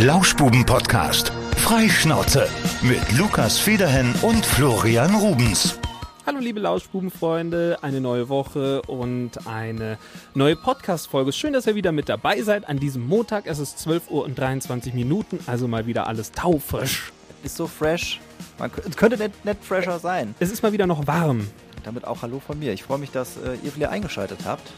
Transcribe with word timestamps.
Lauschbuben-Podcast. 0.00 1.32
Freischnauze 1.56 2.48
mit 2.82 3.18
Lukas 3.18 3.58
Federhen 3.58 4.14
und 4.22 4.46
Florian 4.46 5.12
Rubens. 5.16 5.76
Hallo 6.24 6.38
liebe 6.38 6.60
Lauschbubenfreunde, 6.60 7.78
eine 7.82 8.00
neue 8.00 8.28
Woche 8.28 8.80
und 8.82 9.48
eine 9.48 9.98
neue 10.34 10.54
Podcast-Folge. 10.54 11.32
Schön, 11.32 11.52
dass 11.52 11.66
ihr 11.66 11.74
wieder 11.74 11.90
mit 11.90 12.08
dabei 12.08 12.40
seid 12.42 12.68
an 12.68 12.78
diesem 12.78 13.08
Montag. 13.08 13.48
Es 13.48 13.58
ist 13.58 13.80
12 13.80 14.08
Uhr 14.12 14.24
und 14.24 14.38
23 14.38 14.94
Minuten, 14.94 15.40
also 15.48 15.66
mal 15.66 15.86
wieder 15.86 16.06
alles 16.06 16.30
taufrisch. 16.30 17.12
Ist 17.42 17.56
so 17.56 17.66
fresh. 17.66 18.20
Man 18.56 18.70
könnte 18.70 19.16
nicht, 19.16 19.44
nicht 19.44 19.64
fresher 19.64 19.98
sein. 19.98 20.36
Es 20.38 20.52
ist 20.52 20.62
mal 20.62 20.72
wieder 20.72 20.86
noch 20.86 21.08
warm. 21.08 21.48
Damit 21.82 22.04
auch 22.04 22.22
Hallo 22.22 22.38
von 22.38 22.56
mir. 22.60 22.72
Ich 22.72 22.84
freue 22.84 22.98
mich, 22.98 23.10
dass 23.10 23.36
äh, 23.36 23.56
ihr 23.64 23.74
wieder 23.74 23.90
eingeschaltet 23.90 24.40
habt. 24.44 24.70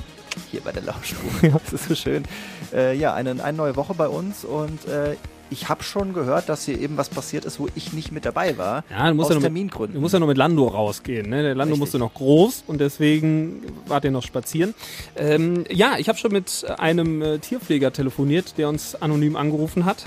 Hier 0.51 0.61
bei 0.61 0.73
der 0.73 0.83
ja, 1.43 1.61
das 1.65 1.73
ist 1.73 1.89
so 1.89 1.95
schön. 1.95 2.25
Äh, 2.73 2.97
ja, 2.97 3.15
eine, 3.15 3.43
eine 3.43 3.57
neue 3.57 3.77
Woche 3.77 3.95
bei 3.95 4.09
uns 4.09 4.45
und 4.45 4.87
äh, 4.87 5.17
ich 5.51 5.69
habe 5.69 5.83
schon 5.83 6.15
gehört, 6.15 6.49
dass 6.49 6.65
hier 6.65 6.79
eben 6.79 6.97
was 6.97 7.09
passiert 7.09 7.45
ist, 7.45 7.59
wo 7.59 7.69
ich 7.75 7.93
nicht 7.93 8.13
mit 8.13 8.25
dabei 8.25 8.57
war. 8.57 8.85
Ja, 8.89 9.09
du 9.09 9.15
musst 9.15 9.27
aus 9.27 9.31
ja 9.31 9.35
nur 9.35 9.43
Termingründen. 9.43 9.93
Mit, 9.93 9.97
du 9.97 10.01
musst 10.01 10.13
ja 10.13 10.21
nur 10.21 10.29
mit 10.29 10.39
Lando 10.39 10.69
rausgehen. 10.69 11.29
Ne? 11.29 11.43
Der 11.43 11.55
Lando 11.55 11.73
Richtig. 11.73 11.81
musste 11.81 11.99
noch 11.99 12.15
groß 12.15 12.65
und 12.67 12.81
deswegen 12.81 13.63
wart 13.87 14.05
ihr 14.05 14.13
noch 14.13 14.23
spazieren. 14.23 14.75
Ähm, 15.17 15.65
ja, 15.71 15.97
ich 15.99 16.09
habe 16.09 16.19
schon 16.19 16.33
mit 16.33 16.67
einem 16.79 17.21
äh, 17.21 17.39
Tierpfleger 17.39 17.93
telefoniert, 17.93 18.57
der 18.59 18.69
uns 18.69 18.95
anonym 18.95 19.37
angerufen 19.37 19.85
hat. 19.85 20.05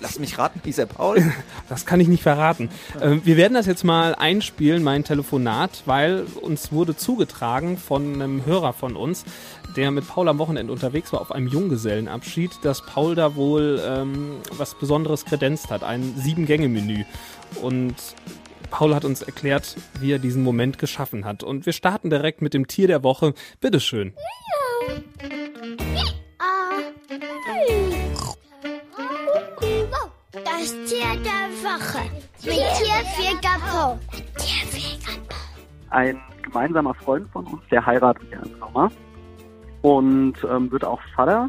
Lass 0.00 0.18
mich 0.18 0.38
raten, 0.38 0.60
hieß 0.64 0.78
er 0.78 0.86
Paul? 0.86 1.22
Das 1.68 1.86
kann 1.86 2.00
ich 2.00 2.08
nicht 2.08 2.22
verraten. 2.22 2.68
Ähm, 3.00 3.20
wir 3.24 3.36
werden 3.36 3.54
das 3.54 3.66
jetzt 3.66 3.84
mal 3.84 4.14
einspielen, 4.14 4.82
mein 4.82 5.04
Telefonat, 5.04 5.82
weil 5.86 6.24
uns 6.40 6.72
wurde 6.72 6.96
zugetragen 6.96 7.78
von 7.78 8.14
einem 8.14 8.44
Hörer 8.44 8.72
von 8.72 8.96
uns, 8.96 9.24
der 9.76 9.92
mit 9.92 10.08
Paul 10.08 10.28
am 10.28 10.38
Wochenende 10.38 10.72
unterwegs 10.72 11.12
war 11.12 11.20
auf 11.20 11.30
einem 11.30 11.46
Junggesellenabschied, 11.46 12.50
dass 12.62 12.84
Paul 12.84 13.14
da 13.14 13.36
wohl 13.36 13.80
ähm, 13.86 14.38
was 14.50 14.74
Besonderes 14.74 15.24
kredenzt 15.24 15.70
hat, 15.70 15.84
ein 15.84 16.14
Sieben-Gänge-Menü. 16.16 17.04
Und 17.62 17.94
Paul 18.70 18.94
hat 18.94 19.04
uns 19.04 19.22
erklärt, 19.22 19.76
wie 20.00 20.12
er 20.12 20.18
diesen 20.18 20.42
Moment 20.42 20.78
geschaffen 20.78 21.24
hat. 21.24 21.42
Und 21.42 21.66
wir 21.66 21.72
starten 21.72 22.10
direkt 22.10 22.42
mit 22.42 22.54
dem 22.54 22.66
Tier 22.66 22.86
der 22.86 23.02
Woche. 23.02 23.34
Bitteschön. 23.60 24.14
Das 30.60 30.72
Tier 30.84 31.16
der 31.24 31.48
Woche. 31.64 32.10
Mit 32.44 32.52
Tierpfleger 32.76 33.56
Po. 33.66 33.98
Ein 35.88 36.20
gemeinsamer 36.42 36.92
Freund 36.92 37.26
von 37.30 37.46
uns, 37.46 37.62
der 37.70 37.86
heiratet 37.86 38.30
ja 38.30 38.40
im 38.40 38.58
Sommer 38.58 38.92
und 39.80 40.34
ähm, 40.44 40.70
wird 40.70 40.84
auch 40.84 41.00
Vater 41.16 41.48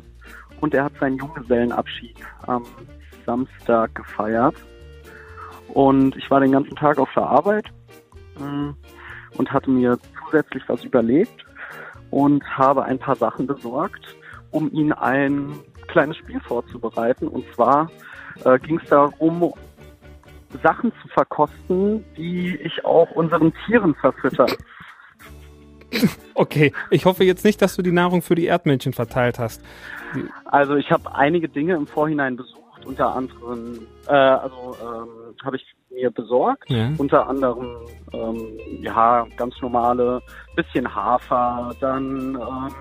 und 0.62 0.74
er 0.74 0.86
hat 0.86 0.94
seinen 0.98 1.18
Junggesellenabschied 1.18 2.16
am 2.48 2.64
Samstag 3.26 3.94
gefeiert 3.96 4.56
und 5.74 6.16
ich 6.16 6.32
war 6.32 6.40
den 6.40 6.54
ganzen 6.54 6.78
Tag 6.78 6.98
auf 6.98 7.10
der 7.14 7.24
Arbeit 7.24 7.66
ähm, 8.40 8.78
und 9.36 9.52
hatte 9.52 9.72
mir 9.72 10.00
zusätzlich 10.24 10.64
was 10.68 10.86
überlegt 10.86 11.46
und 12.12 12.46
habe 12.58 12.86
ein 12.86 12.98
paar 12.98 13.18
Sachen 13.18 13.46
besorgt, 13.46 14.16
um 14.52 14.72
ihn 14.72 14.94
ein 14.94 15.52
kleines 15.90 16.16
Spiel 16.16 16.40
vorzubereiten 16.40 17.28
und 17.28 17.44
zwar 17.54 17.92
äh, 18.46 18.60
ging 18.60 18.80
es 18.84 18.90
darum, 18.90 19.54
Sachen 20.64 20.92
zu 21.02 21.08
verkosten, 21.10 22.04
die 22.18 22.56
ich 22.58 22.84
auch 22.86 23.10
unseren 23.12 23.54
Tieren 23.66 23.96
verfütter. 23.96 24.46
Okay, 26.36 26.72
ich 26.90 27.04
hoffe 27.04 27.26
jetzt 27.26 27.44
nicht, 27.44 27.62
dass 27.62 27.76
du 27.76 27.82
die 27.82 27.92
Nahrung 27.92 28.22
für 28.22 28.34
die 28.34 28.46
Erdmännchen 28.46 28.94
verteilt 28.94 29.38
hast. 29.40 29.62
Also 30.46 30.76
ich 30.78 30.90
habe 30.90 31.14
einige 31.14 31.50
Dinge 31.50 31.76
im 31.76 31.86
Vorhinein 31.86 32.38
besucht, 32.38 32.86
unter 32.86 33.14
anderem, 33.14 33.80
äh, 34.08 34.14
also 34.14 34.78
ähm, 34.82 35.36
habe 35.44 35.58
ich 35.58 35.66
mir 35.90 36.10
besorgt, 36.10 36.70
Ja. 36.70 36.92
unter 36.98 37.28
anderem 37.28 37.68
ähm, 38.14 38.58
ja 38.82 39.28
ganz 39.36 39.54
normale 39.62 40.22
bisschen 40.56 40.96
Hafer, 40.96 41.76
dann 41.82 42.36
ähm, 42.36 42.74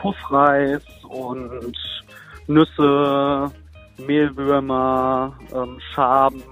Puffreis 0.00 0.82
und 1.06 1.72
Nüsse, 2.46 3.50
Mehlwürmer, 3.98 5.36
ähm, 5.54 5.78
Schaben 5.94 6.42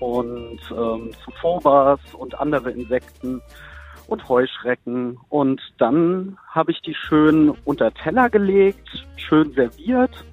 und 0.00 0.60
ähm, 0.70 1.10
Zufobas 1.24 2.00
und 2.14 2.38
andere 2.38 2.70
Insekten 2.70 3.40
und 4.06 4.28
Heuschrecken. 4.28 5.18
Und 5.28 5.60
dann 5.78 6.36
habe 6.48 6.72
ich 6.72 6.80
die 6.82 6.94
schön 6.94 7.50
unter 7.64 7.92
Teller 7.92 8.28
gelegt, 8.30 8.88
schön 9.16 9.52
serviert. 9.52 10.24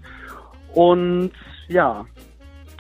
Und 0.74 1.32
ja, 1.68 2.06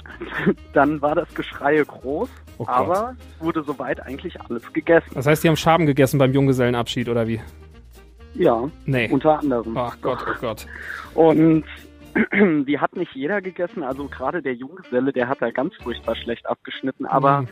dann 0.73 1.01
war 1.01 1.15
das 1.15 1.33
Geschreie 1.33 1.85
groß, 1.85 2.29
Oh 2.59 2.65
aber 2.67 3.15
es 3.19 3.43
wurde 3.45 3.63
soweit 3.63 3.99
eigentlich 4.01 4.39
alles 4.41 4.71
gegessen. 4.73 5.11
Das 5.13 5.27
heißt, 5.27 5.43
die 5.43 5.47
haben 5.49 5.57
Schaben 5.57 5.85
gegessen 5.85 6.17
beim 6.17 6.33
Junggesellenabschied 6.33 7.07
oder 7.09 7.27
wie? 7.27 7.39
Ja, 8.33 8.69
Nee. 8.85 9.09
unter 9.11 9.39
anderem. 9.39 9.75
Ach 9.77 9.95
Gott, 10.01 10.19
oh 10.27 10.33
Gott. 10.41 10.67
Und 11.15 11.63
die 12.65 12.79
hat 12.79 12.95
nicht 12.95 13.13
jeder 13.13 13.41
gegessen, 13.41 13.83
also 13.83 14.07
gerade 14.07 14.41
der 14.41 14.53
Junggeselle, 14.55 15.13
der 15.13 15.27
hat 15.27 15.41
da 15.41 15.51
ganz 15.51 15.75
furchtbar 15.75 16.15
schlecht 16.15 16.45
abgeschnitten, 16.45 17.05
aber 17.05 17.41
Mhm. 17.41 17.47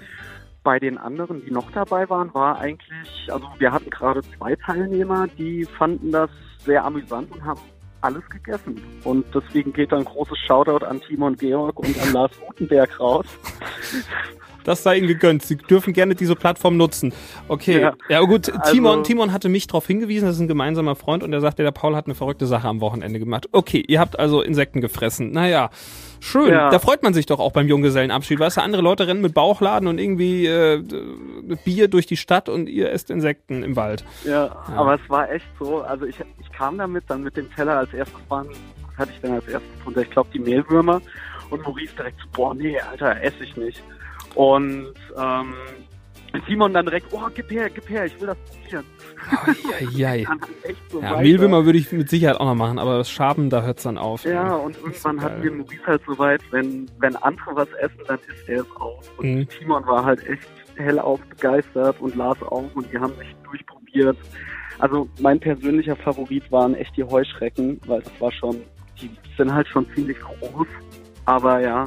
bei 0.63 0.79
den 0.79 0.97
anderen, 0.97 1.43
die 1.45 1.51
noch 1.51 1.71
dabei 1.71 2.09
waren, 2.09 2.33
war 2.33 2.57
eigentlich, 2.59 3.27
also 3.31 3.47
wir 3.59 3.71
hatten 3.71 3.89
gerade 3.89 4.21
zwei 4.37 4.55
Teilnehmer, 4.55 5.27
die 5.37 5.65
fanden 5.65 6.11
das 6.11 6.29
sehr 6.59 6.83
amüsant 6.83 7.31
und 7.31 7.43
haben 7.43 7.59
alles 8.01 8.27
gegessen. 8.29 8.81
Und 9.03 9.25
deswegen 9.33 9.73
geht 9.73 9.91
dann 9.91 10.05
großes 10.05 10.37
Shoutout 10.39 10.85
an 10.85 11.01
Timon 11.01 11.35
Georg 11.35 11.79
und 11.79 11.99
an 12.01 12.13
Lars 12.13 12.31
Gutenberg 12.39 12.99
raus. 12.99 13.25
Das 14.65 14.83
sei 14.83 14.97
ihnen 14.97 15.07
gegönnt. 15.07 15.43
Sie 15.43 15.55
dürfen 15.55 15.93
gerne 15.93 16.15
diese 16.15 16.35
Plattform 16.35 16.75
nutzen. 16.75 17.13
Okay. 17.47 17.79
Ja, 17.81 17.93
Ja. 18.09 18.19
gut. 18.21 18.49
Also- 18.51 18.73
Timon, 18.73 19.03
Timon 19.03 19.31
hatte 19.31 19.47
mich 19.47 19.67
darauf 19.67 19.87
hingewiesen, 19.87 20.25
das 20.25 20.35
ist 20.35 20.41
ein 20.41 20.47
gemeinsamer 20.49 20.95
Freund 20.95 21.23
und 21.23 21.31
er 21.31 21.39
sagte, 21.39 21.63
der 21.63 21.71
Paul 21.71 21.95
hat 21.95 22.05
eine 22.07 22.15
verrückte 22.15 22.45
Sache 22.47 22.67
am 22.67 22.81
Wochenende 22.81 23.19
gemacht. 23.19 23.47
Okay, 23.53 23.83
ihr 23.87 23.99
habt 23.99 24.19
also 24.19 24.41
Insekten 24.41 24.81
gefressen. 24.81 25.31
Naja. 25.31 25.69
Schön, 26.19 26.49
Ja. 26.49 26.69
da 26.71 26.79
freut 26.79 27.03
man 27.03 27.13
sich 27.13 27.27
doch 27.27 27.39
auch 27.39 27.51
beim 27.51 27.67
Junggesellenabschied. 27.67 28.39
Weißt 28.39 28.57
du, 28.57 28.61
andere 28.61 28.81
Leute 28.81 29.05
rennen 29.07 29.21
mit 29.21 29.33
Bauchladen 29.35 29.87
und 29.87 29.99
irgendwie 29.99 30.47
äh, 30.47 30.81
Bier 31.63 31.87
durch 31.87 32.07
die 32.07 32.17
Stadt 32.17 32.49
und 32.49 32.67
ihr 32.67 32.91
esst 32.91 33.11
Insekten 33.11 33.61
im 33.63 33.75
Wald. 33.75 34.03
Ja, 34.25 34.63
aber 34.75 34.95
es 34.95 35.09
war 35.09 35.29
echt 35.31 35.45
so, 35.59 35.81
also 35.81 36.05
ich, 36.05 36.15
ich 36.41 36.51
kam 36.51 36.77
damit, 36.79 37.03
dann 37.07 37.21
mit 37.23 37.37
dem 37.37 37.53
Teller 37.53 37.77
als 37.77 37.93
erstes 37.93 38.19
waren, 38.29 38.47
hatte 38.97 39.11
ich 39.13 39.21
denn 39.21 39.33
als 39.33 39.47
erstes 39.47 39.69
drunter? 39.83 40.01
Ich 40.01 40.09
glaube 40.09 40.29
die 40.33 40.39
Mehlwürmer 40.39 41.01
und 41.51 41.61
Maurice 41.63 41.93
direkt 41.95 42.17
so, 42.19 42.25
boah, 42.33 42.55
nee, 42.55 42.79
Alter, 42.79 43.21
esse 43.21 43.43
ich 43.43 43.55
nicht. 43.55 43.83
Und 44.35 44.93
ähm, 45.17 45.53
Simon 46.47 46.73
dann 46.73 46.85
direkt, 46.85 47.07
oh, 47.11 47.21
gib 47.33 47.49
her, 47.49 47.69
gib 47.69 47.89
her, 47.89 48.05
ich 48.05 48.19
will 48.19 48.27
das 48.27 48.37
probieren. 48.39 48.85
Echt 50.63 50.91
so 50.91 51.01
Ja. 51.01 51.17
Mehlwürmer 51.17 51.65
würde 51.65 51.79
ich 51.79 51.91
mit 51.91 52.09
Sicherheit 52.09 52.37
auch 52.39 52.45
noch 52.45 52.55
machen, 52.55 52.77
aber 52.77 52.97
das 52.97 53.09
Schaben, 53.09 53.49
da 53.49 53.63
hört's 53.63 53.83
dann 53.83 53.97
auf. 53.97 54.23
Ja, 54.25 54.53
und 54.55 54.75
so 54.75 54.85
irgendwann 54.87 55.17
geil. 55.17 55.25
hatten 55.25 55.43
wir 55.43 55.51
Maurice 55.51 55.85
halt 55.87 56.01
so 56.05 56.17
weit, 56.19 56.41
wenn, 56.51 56.85
wenn 56.99 57.15
andere 57.17 57.55
was 57.55 57.69
essen, 57.79 57.99
dann 58.07 58.19
isst 58.27 58.47
er 58.49 58.61
es 58.61 58.67
auch. 58.75 59.01
Und 59.17 59.25
Mhm. 59.25 59.47
Timon 59.47 59.85
war 59.87 60.03
halt 60.05 60.25
echt 60.27 60.47
hellauf 60.75 61.21
begeistert 61.21 61.99
und 62.01 62.15
Lars 62.15 62.41
auch 62.43 62.69
und 62.75 62.91
die 62.91 62.97
haben 62.99 63.13
sich 63.17 63.33
durchprobiert. 63.49 64.17
Also 64.79 65.07
mein 65.21 65.39
persönlicher 65.39 65.95
Favorit 65.95 66.51
waren 66.51 66.75
echt 66.75 66.97
die 66.97 67.03
Heuschrecken, 67.05 67.79
weil 67.87 68.01
das 68.01 68.11
war 68.19 68.31
schon, 68.33 68.57
die 69.01 69.09
sind 69.37 69.53
halt 69.53 69.67
schon 69.69 69.87
ziemlich 69.95 70.17
groß. 70.19 70.67
Aber 71.25 71.61
ja, 71.61 71.85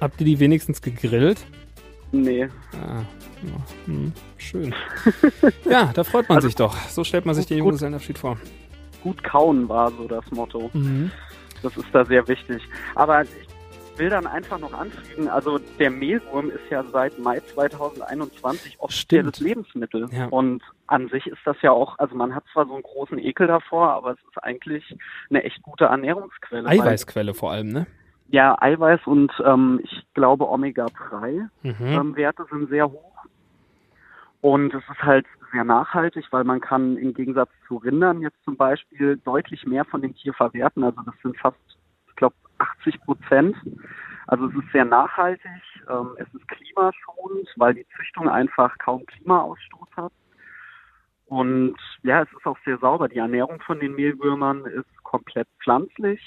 Habt 0.00 0.20
ihr 0.20 0.26
die 0.26 0.38
wenigstens 0.40 0.80
gegrillt? 0.80 1.44
Nee. 2.12 2.48
Ah, 2.74 3.02
ja, 3.42 3.56
hm, 3.86 4.12
schön. 4.36 4.74
ja, 5.64 5.90
da 5.94 6.04
freut 6.04 6.28
man 6.28 6.36
Also- 6.36 6.48
sich 6.48 6.54
doch. 6.56 6.76
So 6.88 7.04
stellt 7.04 7.26
man 7.26 7.34
sich 7.34 7.46
den 7.46 7.58
Gut. 7.58 7.66
Junggesellenabschied 7.66 8.18
vor. 8.18 8.36
Gut 9.02 9.22
kauen 9.24 9.68
war 9.68 9.90
so 9.92 10.06
das 10.08 10.30
Motto. 10.30 10.70
Mhm. 10.74 11.10
Das 11.62 11.76
ist 11.76 11.86
da 11.92 12.04
sehr 12.04 12.26
wichtig. 12.28 12.62
Aber 12.94 13.22
ich 13.22 13.28
will 13.96 14.08
dann 14.10 14.26
einfach 14.26 14.58
noch 14.58 14.72
anfügen, 14.72 15.28
also 15.28 15.58
der 15.78 15.90
Mehlwurm 15.90 16.50
ist 16.50 16.70
ja 16.70 16.82
seit 16.90 17.18
Mai 17.18 17.40
2021 17.40 18.76
offizielles 18.80 19.36
Stimmt. 19.36 19.40
Lebensmittel. 19.48 20.06
Ja. 20.10 20.26
Und 20.26 20.62
an 20.86 21.08
sich 21.08 21.26
ist 21.26 21.40
das 21.44 21.56
ja 21.62 21.70
auch, 21.72 21.98
also 21.98 22.14
man 22.14 22.34
hat 22.34 22.44
zwar 22.52 22.66
so 22.66 22.74
einen 22.74 22.82
großen 22.82 23.18
Ekel 23.18 23.46
davor, 23.46 23.90
aber 23.90 24.12
es 24.12 24.18
ist 24.28 24.42
eigentlich 24.42 24.84
eine 25.28 25.44
echt 25.44 25.62
gute 25.62 25.84
Ernährungsquelle. 25.84 26.66
Eiweißquelle 26.68 27.34
vor 27.34 27.52
allem, 27.52 27.68
ne? 27.68 27.86
Ja, 28.30 28.56
Eiweiß 28.60 29.06
und 29.06 29.32
ähm, 29.44 29.80
ich 29.82 30.06
glaube 30.14 30.48
Omega-3 30.48 31.48
Mhm. 31.62 31.74
ähm, 31.80 32.16
Werte 32.16 32.46
sind 32.50 32.68
sehr 32.68 32.88
hoch. 32.90 33.24
Und 34.40 34.72
es 34.72 34.82
ist 34.88 35.02
halt 35.02 35.26
sehr 35.52 35.64
nachhaltig, 35.64 36.26
weil 36.30 36.44
man 36.44 36.60
kann 36.60 36.96
im 36.96 37.12
Gegensatz 37.12 37.50
zu 37.66 37.76
Rindern 37.76 38.20
jetzt 38.22 38.42
zum 38.44 38.56
Beispiel 38.56 39.16
deutlich 39.18 39.66
mehr 39.66 39.84
von 39.84 40.00
dem 40.00 40.14
Tier 40.14 40.32
verwerten. 40.32 40.84
Also 40.84 41.02
das 41.02 41.14
sind 41.22 41.36
fast, 41.38 41.58
ich 42.08 42.16
glaube, 42.16 42.36
80 42.58 43.00
Prozent. 43.02 43.56
Also 44.28 44.46
es 44.46 44.54
ist 44.54 44.72
sehr 44.72 44.84
nachhaltig, 44.84 45.62
ähm, 45.88 46.10
es 46.16 46.28
ist 46.32 46.46
klimaschonend, 46.46 47.48
weil 47.56 47.74
die 47.74 47.86
Züchtung 47.96 48.28
einfach 48.28 48.78
kaum 48.78 49.04
Klimaausstoß 49.06 49.88
hat. 49.96 50.12
Und 51.26 51.76
ja, 52.02 52.22
es 52.22 52.32
ist 52.32 52.46
auch 52.46 52.58
sehr 52.64 52.78
sauber. 52.78 53.08
Die 53.08 53.18
Ernährung 53.18 53.60
von 53.62 53.80
den 53.80 53.94
Mehlwürmern 53.96 54.64
ist 54.66 55.02
komplett 55.02 55.48
pflanzlich 55.60 56.20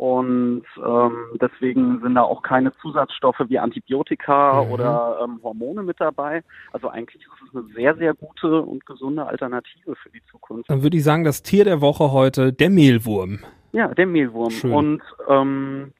Und 0.00 0.62
ähm, 0.82 1.12
deswegen 1.42 2.00
sind 2.00 2.14
da 2.14 2.22
auch 2.22 2.40
keine 2.40 2.72
Zusatzstoffe 2.80 3.42
wie 3.48 3.58
Antibiotika 3.58 4.64
Mhm. 4.64 4.72
oder 4.72 5.18
ähm, 5.22 5.40
Hormone 5.42 5.82
mit 5.82 6.00
dabei. 6.00 6.42
Also 6.72 6.88
eigentlich 6.88 7.20
ist 7.20 7.28
es 7.46 7.54
eine 7.54 7.64
sehr, 7.74 7.94
sehr 7.96 8.14
gute 8.14 8.62
und 8.62 8.86
gesunde 8.86 9.26
Alternative 9.26 9.94
für 9.96 10.08
die 10.08 10.22
Zukunft. 10.30 10.70
Dann 10.70 10.82
würde 10.82 10.96
ich 10.96 11.04
sagen, 11.04 11.24
das 11.24 11.42
Tier 11.42 11.64
der 11.66 11.82
Woche 11.82 12.12
heute, 12.12 12.50
der 12.50 12.70
Mehlwurm. 12.70 13.40
Ja, 13.72 13.88
der 13.88 14.06
Mehlwurm. 14.06 14.50
Schön. 14.52 14.72
Und 14.72 15.02
ähm, 15.28 15.92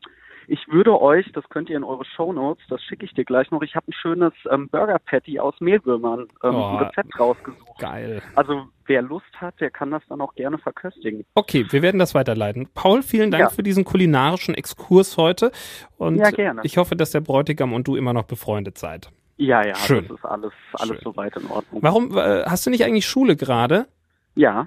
ich 0.53 0.67
würde 0.69 1.01
euch, 1.01 1.31
das 1.33 1.49
könnt 1.49 1.71
ihr 1.71 1.77
in 1.77 1.85
eure 1.85 2.05
Shownotes, 2.05 2.63
das 2.69 2.83
schicke 2.83 3.05
ich 3.05 3.13
dir 3.15 3.25
gleich 3.25 3.51
noch, 3.51 3.63
ich 3.63 3.75
habe 3.77 3.87
ein 3.89 3.93
schönes 3.93 4.33
ähm, 4.51 4.69
Burger 4.69 4.99
Patty 4.99 5.39
aus 5.39 5.55
Mehlwürmern 5.61 6.27
ähm, 6.43 6.55
Oh. 6.55 6.65
ein 6.77 6.85
Rezept 6.87 7.19
rausgesucht. 7.19 7.79
Geil. 7.79 8.21
Also 8.35 8.65
wer 8.87 9.03
Lust 9.03 9.27
hat, 9.37 9.61
der 9.61 9.71
kann 9.71 9.91
das 9.91 10.03
dann 10.09 10.21
auch 10.21 10.35
gerne 10.35 10.59
verköstigen. 10.59 11.25
Okay, 11.35 11.65
wir 11.71 11.83
werden 11.83 11.99
das 11.99 12.15
weiterleiten. 12.15 12.69
Paul, 12.75 13.03
vielen 13.03 13.31
Dank 13.31 13.41
Ja. 13.43 13.49
für 13.51 13.63
diesen 13.63 13.85
kulinarischen 13.85 14.55
Exkurs 14.55 15.17
heute. 15.17 15.53
Und 15.97 16.17
Ja, 16.17 16.31
gerne. 16.31 16.61
ich 16.65 16.77
hoffe, 16.77 16.97
dass 16.97 17.13
der 17.13 17.21
Bräutigam 17.21 17.73
und 17.73 17.87
du 17.87 17.95
immer 17.97 18.13
noch 18.13 18.25
befreundet 18.25 18.77
seid. 18.77 19.11
Ja, 19.37 19.65
ja, 19.65 19.75
Schön. 19.77 20.07
das 20.09 20.19
ist 20.19 20.25
alles, 20.25 20.53
alles 20.75 20.97
Schön. 20.97 21.01
soweit 21.05 21.37
in 21.37 21.47
Ordnung. 21.47 21.83
Warum, 21.83 22.17
äh, 22.19 22.43
hast 22.45 22.67
du 22.67 22.71
nicht 22.71 22.85
eigentlich 22.85 23.07
Schule 23.07 23.37
gerade? 23.37 23.87
Ja, 24.35 24.67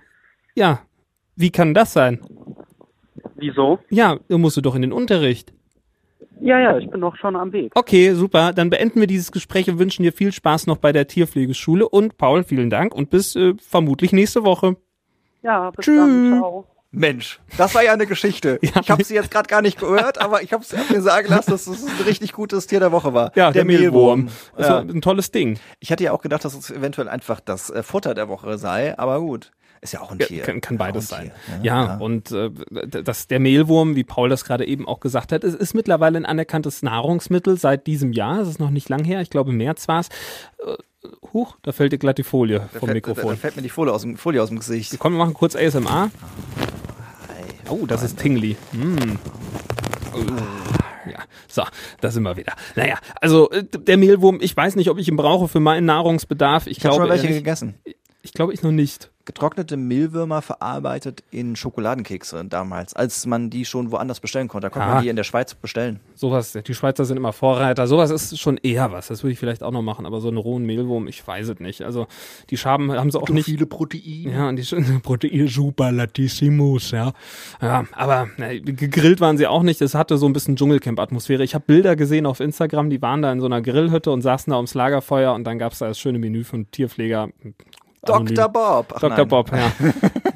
Ja. 0.55 0.79
Wie 1.35 1.51
kann 1.51 1.73
das 1.73 1.93
sein? 1.93 2.19
wieso? 3.35 3.79
Ja, 3.89 4.17
du 4.29 4.37
musst 4.37 4.55
du 4.57 4.61
doch 4.61 4.75
in 4.75 4.81
den 4.83 4.93
Unterricht. 4.93 5.53
Ja, 6.41 6.59
ja, 6.59 6.77
ich 6.77 6.89
bin 6.89 6.99
noch 6.99 7.15
schon 7.15 7.35
am 7.35 7.51
Weg. 7.53 7.71
Okay, 7.75 8.13
super. 8.13 8.53
Dann 8.53 8.69
beenden 8.69 8.99
wir 8.99 9.07
dieses 9.07 9.31
Gespräch 9.31 9.69
und 9.69 9.79
wünschen 9.79 10.03
dir 10.03 10.13
viel 10.13 10.31
Spaß 10.31 10.67
noch 10.67 10.77
bei 10.77 10.91
der 10.91 11.07
Tierpflegeschule. 11.07 11.87
Und 11.87 12.17
Paul, 12.17 12.43
vielen 12.43 12.69
Dank 12.69 12.93
und 12.95 13.09
bis 13.09 13.35
äh, 13.35 13.53
vermutlich 13.59 14.11
nächste 14.13 14.43
Woche. 14.43 14.75
Ja, 15.41 15.71
bis 15.71 15.85
Tschüss. 15.85 15.97
dann, 15.97 16.37
ciao. 16.39 16.65
Mensch, 16.95 17.39
das 17.57 17.73
war 17.73 17.83
ja 17.83 17.93
eine 17.93 18.05
Geschichte. 18.05 18.59
Ja. 18.63 18.71
Ich 18.81 18.89
habe 18.91 19.03
sie 19.03 19.15
jetzt 19.15 19.31
gerade 19.31 19.47
gar 19.47 19.63
nicht 19.63 19.79
gehört, 19.79 20.21
aber 20.21 20.43
ich 20.43 20.53
habe 20.53 20.61
es 20.63 20.73
mir 20.91 21.01
sagen 21.01 21.27
lassen, 21.27 21.49
dass 21.49 21.65
es 21.65 21.83
ein 21.85 22.05
richtig 22.05 22.33
gutes 22.33 22.67
Tier 22.67 22.79
der 22.79 22.91
Woche 22.91 23.13
war. 23.15 23.31
Ja, 23.35 23.51
der, 23.51 23.65
Mehlwurm. 23.65 24.29
Das 24.55 24.67
Ja. 24.67 24.73
war 24.75 24.81
ein 24.81 25.01
tolles 25.01 25.31
Ding. 25.31 25.57
Ich 25.79 25.91
hatte 25.91 26.03
ja 26.03 26.11
auch 26.11 26.21
gedacht, 26.21 26.45
dass 26.45 26.53
es 26.55 26.69
eventuell 26.69 27.09
einfach 27.09 27.39
das 27.39 27.71
äh, 27.71 27.81
Futter 27.81 28.13
der 28.13 28.29
Woche 28.29 28.57
sei, 28.59 28.95
aber 28.97 29.19
gut. 29.21 29.51
Ist 29.83 29.91
ja 29.91 30.01
auch 30.01 30.11
ein 30.11 30.19
Ja, 30.19 30.25
Tier. 30.27 30.43
kann, 30.43 30.61
kann 30.61 30.77
beides 30.77 31.09
sein. 31.09 31.31
Tier, 31.45 31.57
ne? 31.57 31.65
Ja, 31.65 31.97
und 31.97 32.31
äh, 32.31 32.49
das, 33.03 33.27
der 33.27 33.39
Mehlwurm, 33.39 33.95
wie 33.95 34.03
Paul 34.05 34.29
das 34.29 34.45
gerade 34.45 34.65
eben 34.65 34.87
auch 34.87 35.01
gesagt 35.01 35.31
hat, 35.33 35.43
es 35.43 35.53
ist 35.53 35.73
mittlerweile 35.73 36.17
ein 36.17 36.25
anerkanntes 36.25 36.81
Nahrungsmittel 36.83 37.57
seit 37.57 37.85
diesem 37.85 38.13
Jahr. 38.13 38.39
Es 38.39 38.47
ist 38.47 38.59
noch 38.59 38.69
nicht 38.69 38.87
lang 38.89 39.03
her, 39.03 39.19
ich 39.21 39.29
glaube 39.29 39.51
im 39.51 39.57
März 39.57 39.87
war 39.89 39.99
es. 39.99 40.07
Äh, 40.65 40.77
huch, 41.33 41.57
da 41.63 41.73
fällt 41.73 41.91
dir 41.91 41.97
glatt 41.97 42.17
die 42.17 42.23
Folie 42.23 42.59
Da 42.59 42.79
vom 42.79 42.87
fällt, 42.87 42.89
da, 42.89 42.93
Mikrofon. 43.09 43.31
da 43.31 43.35
fällt 43.35 43.55
mir 43.57 43.61
die 43.61 43.69
Folie 43.69 43.91
aus 43.93 44.03
dem, 44.03 44.15
Folie 44.15 44.41
aus 44.41 44.47
dem 44.49 44.59
Gesicht. 44.59 44.95
Komm, 44.99 45.13
wir 45.13 45.19
machen 45.19 45.33
kurz 45.33 45.55
ASMR. 45.55 46.09
Oh, 47.69 47.85
das 47.85 48.03
ist 48.03 48.17
Tingly. 48.19 48.55
Mm. 48.71 49.17
Ja, 51.09 51.19
so, 51.49 51.63
da 52.01 52.11
sind 52.11 52.23
wir 52.23 52.37
wieder. 52.37 52.53
Naja, 52.75 52.97
also 53.19 53.49
äh, 53.51 53.63
der 53.65 53.97
Mehlwurm, 53.97 54.37
ich 54.41 54.55
weiß 54.55 54.75
nicht, 54.77 54.89
ob 54.89 54.97
ich 54.97 55.07
ihn 55.09 55.17
brauche 55.17 55.47
für 55.49 55.59
meinen 55.59 55.85
Nahrungsbedarf. 55.85 56.67
Ich, 56.67 56.77
Ich 56.77 56.85
habe 56.85 56.95
glaube, 56.95 57.11
schon 57.17 57.21
welche 57.23 57.33
gegessen. 57.39 57.75
ich 58.21 58.31
glaube, 58.33 58.53
ich 58.53 58.63
noch 58.63 58.71
nicht. 58.71 59.11
Getrocknete 59.25 59.77
Mehlwürmer 59.77 60.41
verarbeitet 60.41 61.23
in 61.31 61.55
Schokoladenkekse 61.55 62.43
damals, 62.45 62.93
als 62.93 63.25
man 63.25 63.49
die 63.49 63.63
schon 63.63 63.89
woanders 63.91 64.19
bestellen 64.19 64.49
konnte. 64.49 64.65
Da 64.65 64.69
konnte 64.69 64.87
Ah. 64.89 64.93
man 64.95 65.03
die 65.03 65.07
in 65.09 65.15
der 65.15 65.23
Schweiz 65.23 65.53
bestellen. 65.53 66.01
Sowas, 66.13 66.51
die 66.51 66.73
Schweizer 66.73 67.05
sind 67.05 67.15
immer 67.15 67.31
Vorreiter. 67.31 67.87
Sowas 67.87 68.09
ist 68.11 68.37
schon 68.37 68.57
eher 68.57 68.91
was. 68.91 69.07
Das 69.07 69.23
würde 69.23 69.31
ich 69.31 69.39
vielleicht 69.39 69.63
auch 69.63 69.71
noch 69.71 69.81
machen, 69.81 70.05
aber 70.05 70.19
so 70.19 70.27
einen 70.27 70.35
rohen 70.37 70.65
Mehlwurm, 70.65 71.07
ich 71.07 71.25
weiß 71.25 71.47
es 71.47 71.59
nicht. 71.59 71.83
Also 71.83 72.07
die 72.49 72.57
Schaben 72.57 72.91
haben 72.91 73.11
sie 73.11 73.17
auch 73.21 73.29
nicht. 73.29 73.45
viele 73.45 73.65
Proteine. 73.65 74.03
Ja, 74.33 74.49
und 74.49 74.57
die 74.57 74.63
Proteine 75.03 75.47
superlatissimus, 75.47 76.91
ja. 76.91 77.13
Ja, 77.61 77.85
aber 77.93 78.27
na, 78.37 78.49
gegrillt 78.57 79.21
waren 79.21 79.37
sie 79.37 79.47
auch 79.47 79.63
nicht. 79.63 79.81
Es 79.81 79.95
hatte 79.95 80.17
so 80.17 80.25
ein 80.25 80.33
bisschen 80.33 80.55
Dschungelcamp-Atmosphäre. 80.57 81.43
Ich 81.43 81.55
habe 81.55 81.63
Bilder 81.65 81.95
gesehen 81.95 82.25
auf 82.25 82.39
Instagram, 82.41 82.89
die 82.89 83.01
waren 83.01 83.21
da 83.21 83.31
in 83.31 83.39
so 83.39 83.45
einer 83.45 83.61
Grillhütte 83.61 84.11
und 84.11 84.21
saßen 84.21 84.51
da 84.51 84.57
ums 84.57 84.73
Lagerfeuer 84.73 85.33
und 85.33 85.45
dann 85.45 85.59
gab's 85.59 85.79
da 85.79 85.87
das 85.87 85.97
schöne 85.99 86.19
Menü 86.19 86.43
von 86.43 86.69
Tierpfleger. 86.71 87.29
Dr. 88.05 88.49
Bob. 88.49 88.93
Ach, 88.95 88.99
Dr. 88.99 89.09
nein. 89.17 89.27
Bob, 89.27 89.51
ja. 89.51 89.71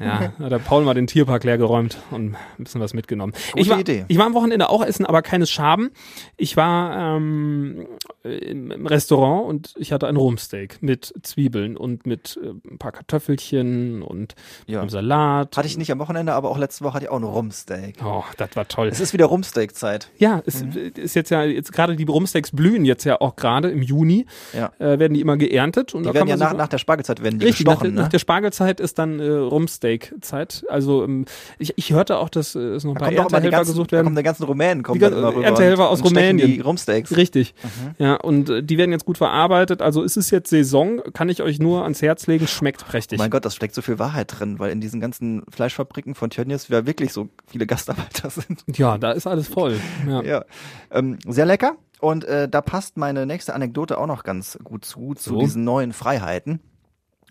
ja, 0.00 0.32
hat 0.38 0.52
der 0.52 0.58
Paul 0.58 0.84
mal 0.84 0.94
den 0.94 1.06
Tierpark 1.06 1.44
leer 1.44 1.58
geräumt 1.58 1.98
und 2.10 2.34
ein 2.34 2.64
bisschen 2.64 2.80
was 2.80 2.94
mitgenommen. 2.94 3.32
Gute 3.52 3.60
ich 3.62 3.68
war, 3.68 3.78
Idee. 3.78 4.04
Ich 4.08 4.18
war 4.18 4.26
am 4.26 4.34
Wochenende 4.34 4.68
auch 4.68 4.82
essen, 4.84 5.04
aber 5.06 5.22
keines 5.22 5.50
Schaben. 5.50 5.90
Ich 6.36 6.56
war 6.56 7.16
ähm, 7.16 7.86
im, 8.22 8.86
Restaurant 8.86 9.46
und 9.48 9.74
ich 9.78 9.92
hatte 9.92 10.06
ein 10.06 10.16
Rumsteak 10.16 10.82
mit 10.82 11.12
Zwiebeln 11.22 11.76
und 11.76 12.06
mit 12.06 12.38
äh, 12.42 12.48
ein 12.70 12.78
paar 12.78 12.92
Kartoffelchen 12.92 14.02
und 14.02 14.34
Ja. 14.66 14.80
einem 14.80 14.90
Salat. 14.90 15.56
Hatte 15.56 15.68
ich 15.68 15.76
nicht 15.78 15.92
am 15.92 15.98
Wochenende, 15.98 16.32
aber 16.32 16.50
auch 16.50 16.58
letzte 16.58 16.84
Woche 16.84 16.94
hatte 16.94 17.04
ich 17.06 17.10
auch 17.10 17.16
ein 17.18 17.24
Rumsteak. 17.24 17.96
Oh, 18.04 18.24
das 18.36 18.50
war 18.54 18.66
toll. 18.68 18.88
Es 18.88 19.00
ist 19.00 19.12
wieder 19.12 19.26
Rumsteak-Zeit. 19.26 20.10
Ja, 20.18 20.42
es 20.46 20.64
ist 20.96 21.14
jetzt 21.14 21.30
ja, 21.30 21.44
jetzt 21.44 21.72
gerade 21.72 21.96
die 21.96 22.04
Rumsteaks 22.04 22.50
blühen 22.52 22.84
jetzt 22.84 23.04
ja 23.04 23.20
auch 23.20 23.36
gerade 23.36 23.70
im 23.70 23.82
Juni, 23.82 24.26
Ja. 24.54 24.72
äh, 24.78 24.98
werden 24.98 25.14
die 25.14 25.20
immer 25.20 25.36
geerntet. 25.36 25.94
Und 25.94 26.02
Die 26.04 26.08
da 26.08 26.14
werden 26.14 26.28
ja 26.28 26.36
nach, 26.36 26.54
nach 26.54 26.68
der 26.68 26.78
Spargelzeit 26.78 27.22
werden 27.22 27.38
die 27.38 27.46
gestochen, 27.64 27.94
nach 27.94 28.04
ne? 28.04 28.08
der 28.10 28.18
Spargelzeit 28.18 28.80
ist 28.80 28.98
dann 28.98 29.20
äh, 29.20 29.28
Rumsteak-Zeit. 29.28 30.64
Also 30.68 31.04
ähm, 31.04 31.24
ich, 31.58 31.74
ich 31.76 31.92
hörte 31.92 32.18
auch, 32.18 32.28
dass 32.28 32.54
äh, 32.54 32.58
es 32.60 32.84
noch 32.84 32.92
ein 32.92 32.94
Da 32.98 33.06
paar 33.06 33.12
Erntehelfer 33.12 33.50
ganzen, 33.50 33.72
gesucht 33.72 33.92
da 33.92 33.98
kommen 33.98 34.06
werden. 34.08 34.16
die 34.16 34.22
ganzen 34.22 34.42
Rumänen 34.44 34.82
kommen 34.82 34.98
Die 34.98 35.04
dann 35.04 35.12
immer 35.12 35.34
rüber 35.34 35.44
Erntehelfer 35.44 35.88
aus 35.88 36.02
Rumänien. 36.04 36.36
Die 36.48 36.60
Rumsteaks. 36.60 37.16
Richtig. 37.16 37.54
Mhm. 37.62 37.94
Ja, 38.04 38.14
und 38.16 38.50
äh, 38.50 38.62
die 38.62 38.78
werden 38.78 38.92
jetzt 38.92 39.04
gut 39.04 39.18
verarbeitet. 39.18 39.82
Also 39.82 40.02
es 40.02 40.16
ist 40.16 40.30
jetzt 40.30 40.50
Saison, 40.50 41.00
kann 41.12 41.28
ich 41.28 41.42
euch 41.42 41.58
nur 41.58 41.82
ans 41.82 42.02
Herz 42.02 42.26
legen, 42.26 42.46
schmeckt 42.46 42.82
Oh 42.86 42.90
prächtig. 42.90 43.18
mein 43.18 43.30
Gott, 43.30 43.44
das 43.44 43.54
steckt 43.54 43.74
so 43.74 43.82
viel 43.82 43.98
Wahrheit 43.98 44.38
drin, 44.38 44.58
weil 44.58 44.70
in 44.70 44.80
diesen 44.80 45.00
ganzen 45.00 45.42
Fleischfabriken 45.50 46.14
von 46.14 46.30
Tönnies 46.30 46.68
ja 46.68 46.86
wirklich 46.86 47.12
so 47.12 47.28
viele 47.46 47.66
Gastarbeiter 47.66 48.30
sind. 48.30 48.62
ja, 48.76 48.98
da 48.98 49.12
ist 49.12 49.26
alles 49.26 49.48
voll. 49.48 49.78
Ja. 50.08 50.22
Ja, 50.22 50.44
ähm, 50.90 51.18
sehr 51.26 51.46
lecker. 51.46 51.76
Und 52.00 52.24
äh, 52.24 52.48
da 52.48 52.60
passt 52.60 52.96
meine 52.96 53.26
nächste 53.26 53.54
Anekdote 53.54 53.98
auch 53.98 54.06
noch 54.06 54.22
ganz 54.22 54.58
gut 54.62 54.84
zu, 54.84 55.14
zu 55.14 55.30
So. 55.30 55.40
diesen 55.40 55.64
neuen 55.64 55.92
Freiheiten. 55.92 56.60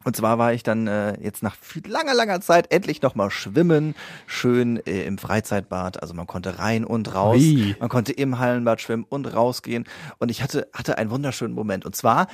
Und 0.03 0.15
zwar 0.15 0.37
war 0.37 0.53
ich 0.53 0.63
dann 0.63 0.87
äh, 0.87 1.19
jetzt 1.21 1.43
nach 1.43 1.55
viel- 1.55 1.85
langer, 1.87 2.13
langer 2.13 2.39
Zeit 2.39 2.71
endlich 2.71 3.01
nochmal 3.01 3.29
schwimmen, 3.29 3.93
schön 4.25 4.77
äh, 4.85 5.03
im 5.05 5.17
Freizeitbad. 5.17 6.01
Also 6.01 6.13
man 6.13 6.27
konnte 6.27 6.59
rein 6.59 6.85
und 6.85 7.13
raus, 7.13 7.37
Ui. 7.41 7.75
man 7.79 7.89
konnte 7.89 8.13
im 8.13 8.39
Hallenbad 8.39 8.79
schwimmen 8.79 9.05
und 9.09 9.25
rausgehen. 9.33 9.85
Und 10.19 10.29
ich 10.31 10.41
hatte, 10.41 10.67
hatte 10.73 10.97
einen 10.97 11.09
wunderschönen 11.09 11.53
Moment. 11.53 11.85
Und 11.85 11.95
zwar 11.95 12.27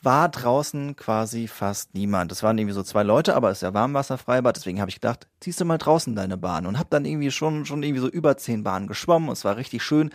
war 0.00 0.28
draußen 0.28 0.94
quasi 0.96 1.48
fast 1.48 1.92
niemand. 1.92 2.30
Es 2.32 2.42
waren 2.44 2.56
irgendwie 2.56 2.74
so 2.74 2.84
zwei 2.84 3.02
Leute, 3.02 3.34
aber 3.34 3.50
es 3.50 3.58
ist 3.58 3.62
ja 3.62 3.74
Warmwasserfreibad, 3.74 4.56
deswegen 4.56 4.80
habe 4.80 4.90
ich 4.90 4.94
gedacht, 5.00 5.26
ziehst 5.40 5.60
du 5.60 5.64
mal 5.64 5.76
draußen 5.76 6.14
deine 6.14 6.36
Bahn 6.36 6.66
und 6.66 6.78
habe 6.78 6.88
dann 6.88 7.04
irgendwie 7.04 7.32
schon 7.32 7.66
schon 7.66 7.82
irgendwie 7.82 8.00
so 8.00 8.08
über 8.08 8.36
zehn 8.36 8.62
Bahnen 8.62 8.86
geschwommen. 8.86 9.28
und 9.28 9.32
Es 9.32 9.44
war 9.44 9.56
richtig 9.56 9.82
schön. 9.82 10.10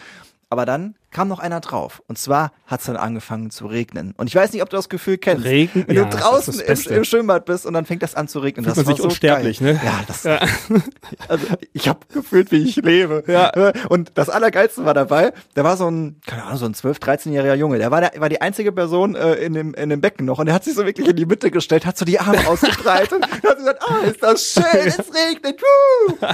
Aber 0.50 0.66
dann 0.66 0.96
kam 1.14 1.28
noch 1.30 1.40
einer 1.40 1.60
drauf. 1.62 2.02
Und 2.08 2.18
zwar 2.18 2.52
hat 2.68 2.82
es 2.82 2.88
dann 2.88 2.98
angefangen 2.98 3.50
zu 3.52 3.68
regnen. 3.68 4.14
Und 4.18 4.28
ich 4.28 4.36
weiß 4.36 4.52
nicht, 4.52 4.62
ob 4.64 4.70
du 4.70 4.76
das 4.76 4.90
Gefühl 4.90 5.18
kennst. 5.18 5.46
Regen? 5.46 5.86
Wenn 5.88 5.96
Ja, 5.96 6.06
du 6.06 6.18
draußen 6.18 6.60
im, 6.60 6.92
im 6.98 7.04
Schwimmbad 7.06 7.46
bist 7.46 7.66
und 7.66 7.74
dann 7.74 7.86
fängt 7.86 8.04
das 8.04 8.16
an 8.16 8.28
zu 8.28 8.40
regnen. 8.40 8.66
Fühlt 8.66 8.78
das 8.78 8.86
man 8.86 8.96
sich 8.96 9.02
so 9.02 9.08
unsterblich, 9.08 9.60
geil. 9.60 9.74
ne? 9.76 9.82
Ja, 9.84 10.00
das, 10.08 10.24
Ja. 10.24 10.40
also 11.30 11.46
ich 11.72 11.88
habe 11.88 12.00
gefühlt, 12.14 12.52
wie 12.52 12.64
ich 12.64 12.76
lebe. 12.78 13.24
Ja. 13.28 13.52
Und 13.90 14.12
das 14.16 14.30
Allergeilste 14.30 14.84
war 14.86 14.94
dabei, 14.94 15.34
da 15.54 15.64
war 15.64 15.78
so 15.78 15.90
ein, 15.90 16.20
keine 16.26 16.44
Ahnung, 16.44 16.58
so 16.58 16.66
ein 16.66 16.74
12-, 16.74 17.00
13-jähriger 17.00 17.56
Junge. 17.56 17.78
Der 17.78 17.92
war, 17.92 18.02
der 18.02 18.20
war 18.20 18.30
die 18.30 18.42
einzige 18.42 18.72
Person 18.72 19.16
äh, 19.16 19.36
in, 19.36 19.54
dem, 19.54 19.74
in 19.76 19.90
dem 19.90 20.02
Becken 20.02 20.26
noch. 20.26 20.40
Und 20.40 20.48
der 20.48 20.56
hat 20.56 20.64
sich 20.64 20.74
so 20.76 20.86
wirklich 20.86 21.08
in 21.08 21.16
die 21.16 21.26
Mitte 21.26 21.52
gestellt, 21.52 21.86
hat 21.86 21.98
so 21.98 22.06
die 22.06 22.20
Arme 22.20 22.40
ausgebreitet 22.48 23.14
und 23.14 23.44
hat 23.50 23.58
gesagt, 23.58 23.84
ah, 23.88 24.06
ist 24.08 24.22
das 24.24 24.44
schön, 24.54 24.64
es 24.88 24.98
regnet. 25.14 25.62
Woo! 25.62 26.16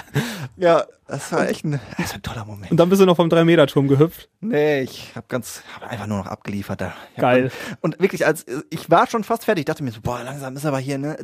Ja, 0.57 0.83
das 1.07 1.31
war 1.31 1.47
echt 1.49 1.63
ein, 1.63 1.79
das 1.97 2.09
war 2.09 2.15
ein 2.15 2.21
toller 2.21 2.43
Moment. 2.45 2.69
Und 2.71 2.77
dann 2.77 2.89
bist 2.89 3.01
du 3.01 3.05
noch 3.05 3.15
vom 3.15 3.29
3-Meter-Turm 3.29 3.87
gehüpft. 3.87 4.27
Nee, 4.41 4.68
ich 4.77 5.15
habe 5.15 5.25
ganz, 5.27 5.63
hab 5.75 5.89
einfach 5.89 6.07
nur 6.07 6.17
noch 6.17 6.27
abgeliefert 6.27 6.81
da. 6.81 6.93
Geil. 7.17 7.51
Dann, 7.69 7.77
und 7.81 7.99
wirklich, 7.99 8.25
als 8.25 8.45
ich 8.69 8.89
war 8.89 9.07
schon 9.07 9.23
fast 9.23 9.45
fertig, 9.45 9.65
dachte 9.65 9.83
mir 9.83 9.91
so, 9.91 10.01
boah, 10.01 10.23
langsam 10.23 10.55
ist 10.55 10.65
aber 10.65 10.79
hier, 10.79 10.97
ne? 10.97 11.17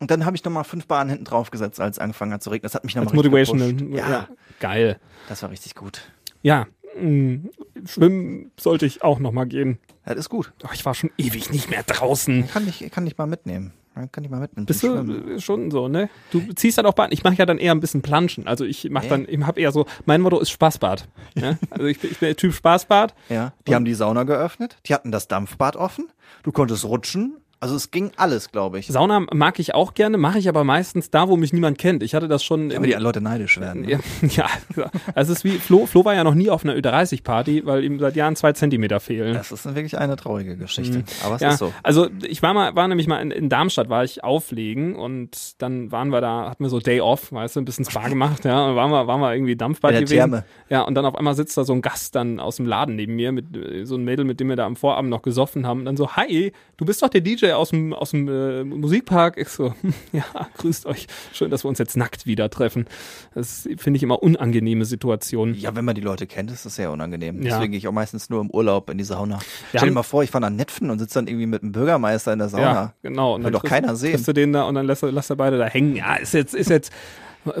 Und 0.00 0.10
dann 0.10 0.24
habe 0.24 0.34
ich 0.34 0.44
nochmal 0.44 0.64
fünf 0.64 0.86
Bahnen 0.86 1.10
hinten 1.10 1.24
drauf 1.26 1.50
gesetzt, 1.50 1.78
als 1.80 1.98
angefangen 1.98 2.32
hat 2.32 2.42
zu 2.42 2.50
regnen. 2.50 2.62
Das 2.62 2.74
hat 2.74 2.84
mich 2.84 2.94
nochmal 2.96 3.14
Motivation. 3.14 3.92
Ja, 3.92 4.10
ja. 4.10 4.28
Geil. 4.58 4.98
das 5.28 5.42
war 5.42 5.50
richtig 5.50 5.74
gut. 5.74 6.10
Ja. 6.42 6.66
mh, 6.98 7.50
Schwimmen 7.84 8.50
sollte 8.58 8.86
ich 8.86 9.02
auch 9.02 9.18
noch 9.18 9.32
mal 9.32 9.44
gehen. 9.44 9.78
Das 10.06 10.16
ist 10.16 10.28
gut. 10.30 10.52
Oh, 10.64 10.70
ich 10.72 10.84
war 10.86 10.94
schon 10.94 11.10
ewig 11.18 11.50
nicht 11.50 11.68
mehr 11.70 11.82
draußen. 11.82 12.48
Kann 12.48 12.66
ich, 12.66 12.90
kann 12.90 13.06
ich 13.06 13.18
mal 13.18 13.26
mitnehmen. 13.26 13.72
Kann 14.08 14.24
ich 14.24 14.30
mal 14.30 14.40
mitnehmen. 14.40 14.66
Bist 14.66 14.82
du 14.82 14.94
äh, 14.96 15.40
schon 15.40 15.70
so, 15.70 15.88
ne? 15.88 16.08
Du 16.30 16.40
ziehst 16.54 16.78
dann 16.78 16.86
auch 16.86 16.94
Bahn. 16.94 17.10
Ich 17.12 17.24
mache 17.24 17.34
ja 17.34 17.46
dann 17.46 17.58
eher 17.58 17.72
ein 17.72 17.80
bisschen 17.80 18.02
Planschen. 18.02 18.46
Also 18.46 18.64
ich 18.64 18.88
mache 18.90 19.08
dann, 19.08 19.26
ich 19.28 19.40
habe 19.42 19.60
eher 19.60 19.72
so, 19.72 19.86
mein 20.06 20.20
Motto 20.20 20.38
ist 20.40 20.50
Spaßbad. 20.50 21.08
Ja? 21.36 21.56
Also 21.70 21.86
ich, 21.86 21.98
bin- 22.00 22.10
ich 22.10 22.18
bin 22.18 22.26
der 22.28 22.36
Typ 22.36 22.52
Spaßbad. 22.54 23.14
Ja, 23.28 23.52
die 23.66 23.74
haben 23.74 23.84
die 23.84 23.94
Sauna 23.94 24.24
geöffnet, 24.24 24.76
die 24.86 24.94
hatten 24.94 25.12
das 25.12 25.28
Dampfbad 25.28 25.76
offen, 25.76 26.08
du 26.42 26.52
konntest 26.52 26.84
rutschen, 26.84 27.36
Also 27.62 27.76
es 27.76 27.90
ging 27.90 28.10
alles, 28.16 28.52
glaube 28.52 28.78
ich. 28.78 28.86
Sauna 28.86 29.20
mag 29.20 29.58
ich 29.58 29.74
auch 29.74 29.92
gerne, 29.92 30.16
mache 30.16 30.38
ich 30.38 30.48
aber 30.48 30.64
meistens 30.64 31.10
da, 31.10 31.28
wo 31.28 31.36
mich 31.36 31.52
niemand 31.52 31.76
kennt. 31.76 32.02
Ich 32.02 32.14
hatte 32.14 32.26
das 32.26 32.42
schon. 32.42 32.70
Damit 32.70 32.90
die 32.90 32.94
Leute 32.94 33.20
neidisch 33.20 33.60
werden. 33.60 33.82
Ne? 33.82 34.00
Ja, 34.30 34.46
ja, 34.76 34.90
also 35.14 35.32
es 35.32 35.38
ist 35.38 35.44
wie, 35.44 35.58
Flo, 35.58 35.84
Flo 35.84 36.04
war 36.04 36.14
ja 36.14 36.24
noch 36.24 36.34
nie 36.34 36.48
auf 36.48 36.64
einer 36.64 36.74
Ü30-Party, 36.74 37.66
weil 37.66 37.84
ihm 37.84 37.98
seit 37.98 38.16
Jahren 38.16 38.36
zwei 38.36 38.52
Zentimeter 38.52 39.00
fehlen. 39.00 39.34
Das 39.34 39.52
ist 39.52 39.66
wirklich 39.66 39.98
eine 39.98 40.16
traurige 40.16 40.56
Geschichte. 40.56 41.04
Aber 41.24 41.34
es 41.34 41.42
ja, 41.42 41.50
ist 41.50 41.58
so. 41.58 41.72
also 41.82 42.08
ich 42.22 42.42
war 42.42 42.54
mal, 42.54 42.74
war 42.76 42.88
nämlich 42.88 43.06
mal 43.06 43.20
in, 43.20 43.30
in 43.30 43.48
Darmstadt, 43.50 43.90
war 43.90 44.04
ich 44.04 44.24
auflegen 44.24 44.94
und 44.94 45.60
dann 45.60 45.92
waren 45.92 46.08
wir 46.08 46.20
da, 46.20 46.48
hatten 46.48 46.64
wir 46.64 46.70
so 46.70 46.80
Day 46.80 47.00
Off, 47.00 47.32
weißt 47.32 47.56
du, 47.56 47.60
ein 47.60 47.64
bisschen 47.66 47.84
Spa 47.84 48.08
gemacht, 48.08 48.44
ja, 48.44 48.68
und 48.68 48.76
waren 48.76 48.90
wir, 48.90 49.06
waren 49.06 49.20
wir 49.20 49.34
irgendwie 49.34 49.56
Dampfbad 49.56 49.92
gewesen. 49.92 50.14
Therme. 50.14 50.44
Ja, 50.70 50.82
und 50.82 50.94
dann 50.94 51.04
auf 51.04 51.16
einmal 51.16 51.34
sitzt 51.34 51.58
da 51.58 51.64
so 51.64 51.74
ein 51.74 51.82
Gast 51.82 52.14
dann 52.14 52.40
aus 52.40 52.56
dem 52.56 52.66
Laden 52.66 52.96
neben 52.96 53.16
mir, 53.16 53.32
mit 53.32 53.54
äh, 53.54 53.84
so 53.84 53.96
einem 53.96 54.04
Mädel, 54.04 54.24
mit 54.24 54.40
dem 54.40 54.48
wir 54.48 54.56
da 54.56 54.64
am 54.64 54.76
Vorabend 54.76 55.10
noch 55.10 55.22
gesoffen 55.22 55.66
haben, 55.66 55.80
und 55.80 55.86
dann 55.86 55.96
so, 55.96 56.16
hi, 56.16 56.52
du 56.76 56.84
bist 56.84 57.02
doch 57.02 57.08
der 57.08 57.20
DJ 57.20 57.49
aus 57.56 57.70
dem, 57.70 57.92
aus 57.92 58.10
dem 58.10 58.28
äh, 58.28 58.64
Musikpark. 58.64 59.36
Ich 59.38 59.48
so, 59.48 59.74
ja, 60.12 60.24
grüßt 60.58 60.86
euch. 60.86 61.06
Schön, 61.32 61.50
dass 61.50 61.64
wir 61.64 61.68
uns 61.68 61.78
jetzt 61.78 61.96
nackt 61.96 62.26
wieder 62.26 62.50
treffen. 62.50 62.86
Das 63.34 63.68
finde 63.76 63.96
ich 63.98 64.02
immer 64.02 64.22
unangenehme 64.22 64.84
Situationen. 64.84 65.54
Ja, 65.54 65.74
wenn 65.76 65.84
man 65.84 65.94
die 65.94 66.00
Leute 66.00 66.26
kennt, 66.26 66.50
ist 66.50 66.64
das 66.66 66.76
sehr 66.76 66.90
unangenehm. 66.90 67.42
Ja. 67.42 67.54
Deswegen 67.56 67.72
gehe 67.72 67.78
ich 67.78 67.88
auch 67.88 67.92
meistens 67.92 68.30
nur 68.30 68.40
im 68.40 68.50
Urlaub 68.50 68.90
in 68.90 68.98
die 68.98 69.04
Sauna. 69.04 69.38
Wir 69.72 69.78
Stell 69.80 69.88
dir 69.88 69.94
mal 69.94 70.02
vor, 70.02 70.22
ich 70.22 70.30
fahre 70.30 70.42
nach 70.42 70.50
Netfen 70.50 70.90
und 70.90 70.98
sitze 70.98 71.14
dann 71.14 71.26
irgendwie 71.26 71.46
mit 71.46 71.62
einem 71.62 71.72
Bürgermeister 71.72 72.32
in 72.32 72.38
der 72.38 72.48
Sauna. 72.48 72.62
Ja, 72.72 72.94
genau. 73.02 73.34
Und 73.34 73.44
Will 73.44 73.50
doch 73.52 73.62
triffst- 73.62 73.68
keiner 73.70 73.96
sehen. 73.96 74.12
triffst 74.12 74.28
du 74.28 74.32
den 74.32 74.52
da 74.52 74.64
und 74.64 74.74
dann 74.74 74.86
lässt 74.86 75.02
er, 75.02 75.12
lässt 75.12 75.30
er 75.30 75.36
beide 75.36 75.58
da 75.58 75.66
hängen. 75.66 75.96
Ja, 75.96 76.16
ist 76.16 76.34
jetzt, 76.34 76.54
ist 76.54 76.70
jetzt, 76.70 76.92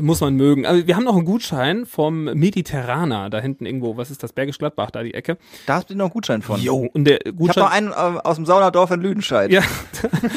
muss 0.00 0.20
man 0.20 0.34
mögen. 0.34 0.66
Aber 0.66 0.86
wir 0.86 0.96
haben 0.96 1.04
noch 1.04 1.16
einen 1.16 1.24
Gutschein 1.24 1.86
vom 1.86 2.24
Mediterraner, 2.24 3.30
da 3.30 3.40
hinten 3.40 3.66
irgendwo, 3.66 3.96
was 3.96 4.10
ist 4.10 4.22
das, 4.22 4.32
Bergisch 4.32 4.58
Gladbach, 4.58 4.90
da 4.90 5.02
die 5.02 5.14
Ecke. 5.14 5.38
Da 5.66 5.76
hast 5.76 5.90
du 5.90 5.94
noch 5.94 6.06
einen 6.06 6.12
Gutschein 6.12 6.42
von. 6.42 6.60
Jo, 6.60 6.88
und 6.92 7.04
der 7.04 7.20
Ich 7.20 7.26
habe 7.28 7.36
Gutschein. 7.36 7.64
noch 7.64 7.70
einen 7.70 8.16
äh, 8.16 8.20
aus 8.20 8.36
dem 8.36 8.46
Saunadorf 8.46 8.90
in 8.90 9.00
Lüdenscheid. 9.00 9.50
Ja, 9.50 9.62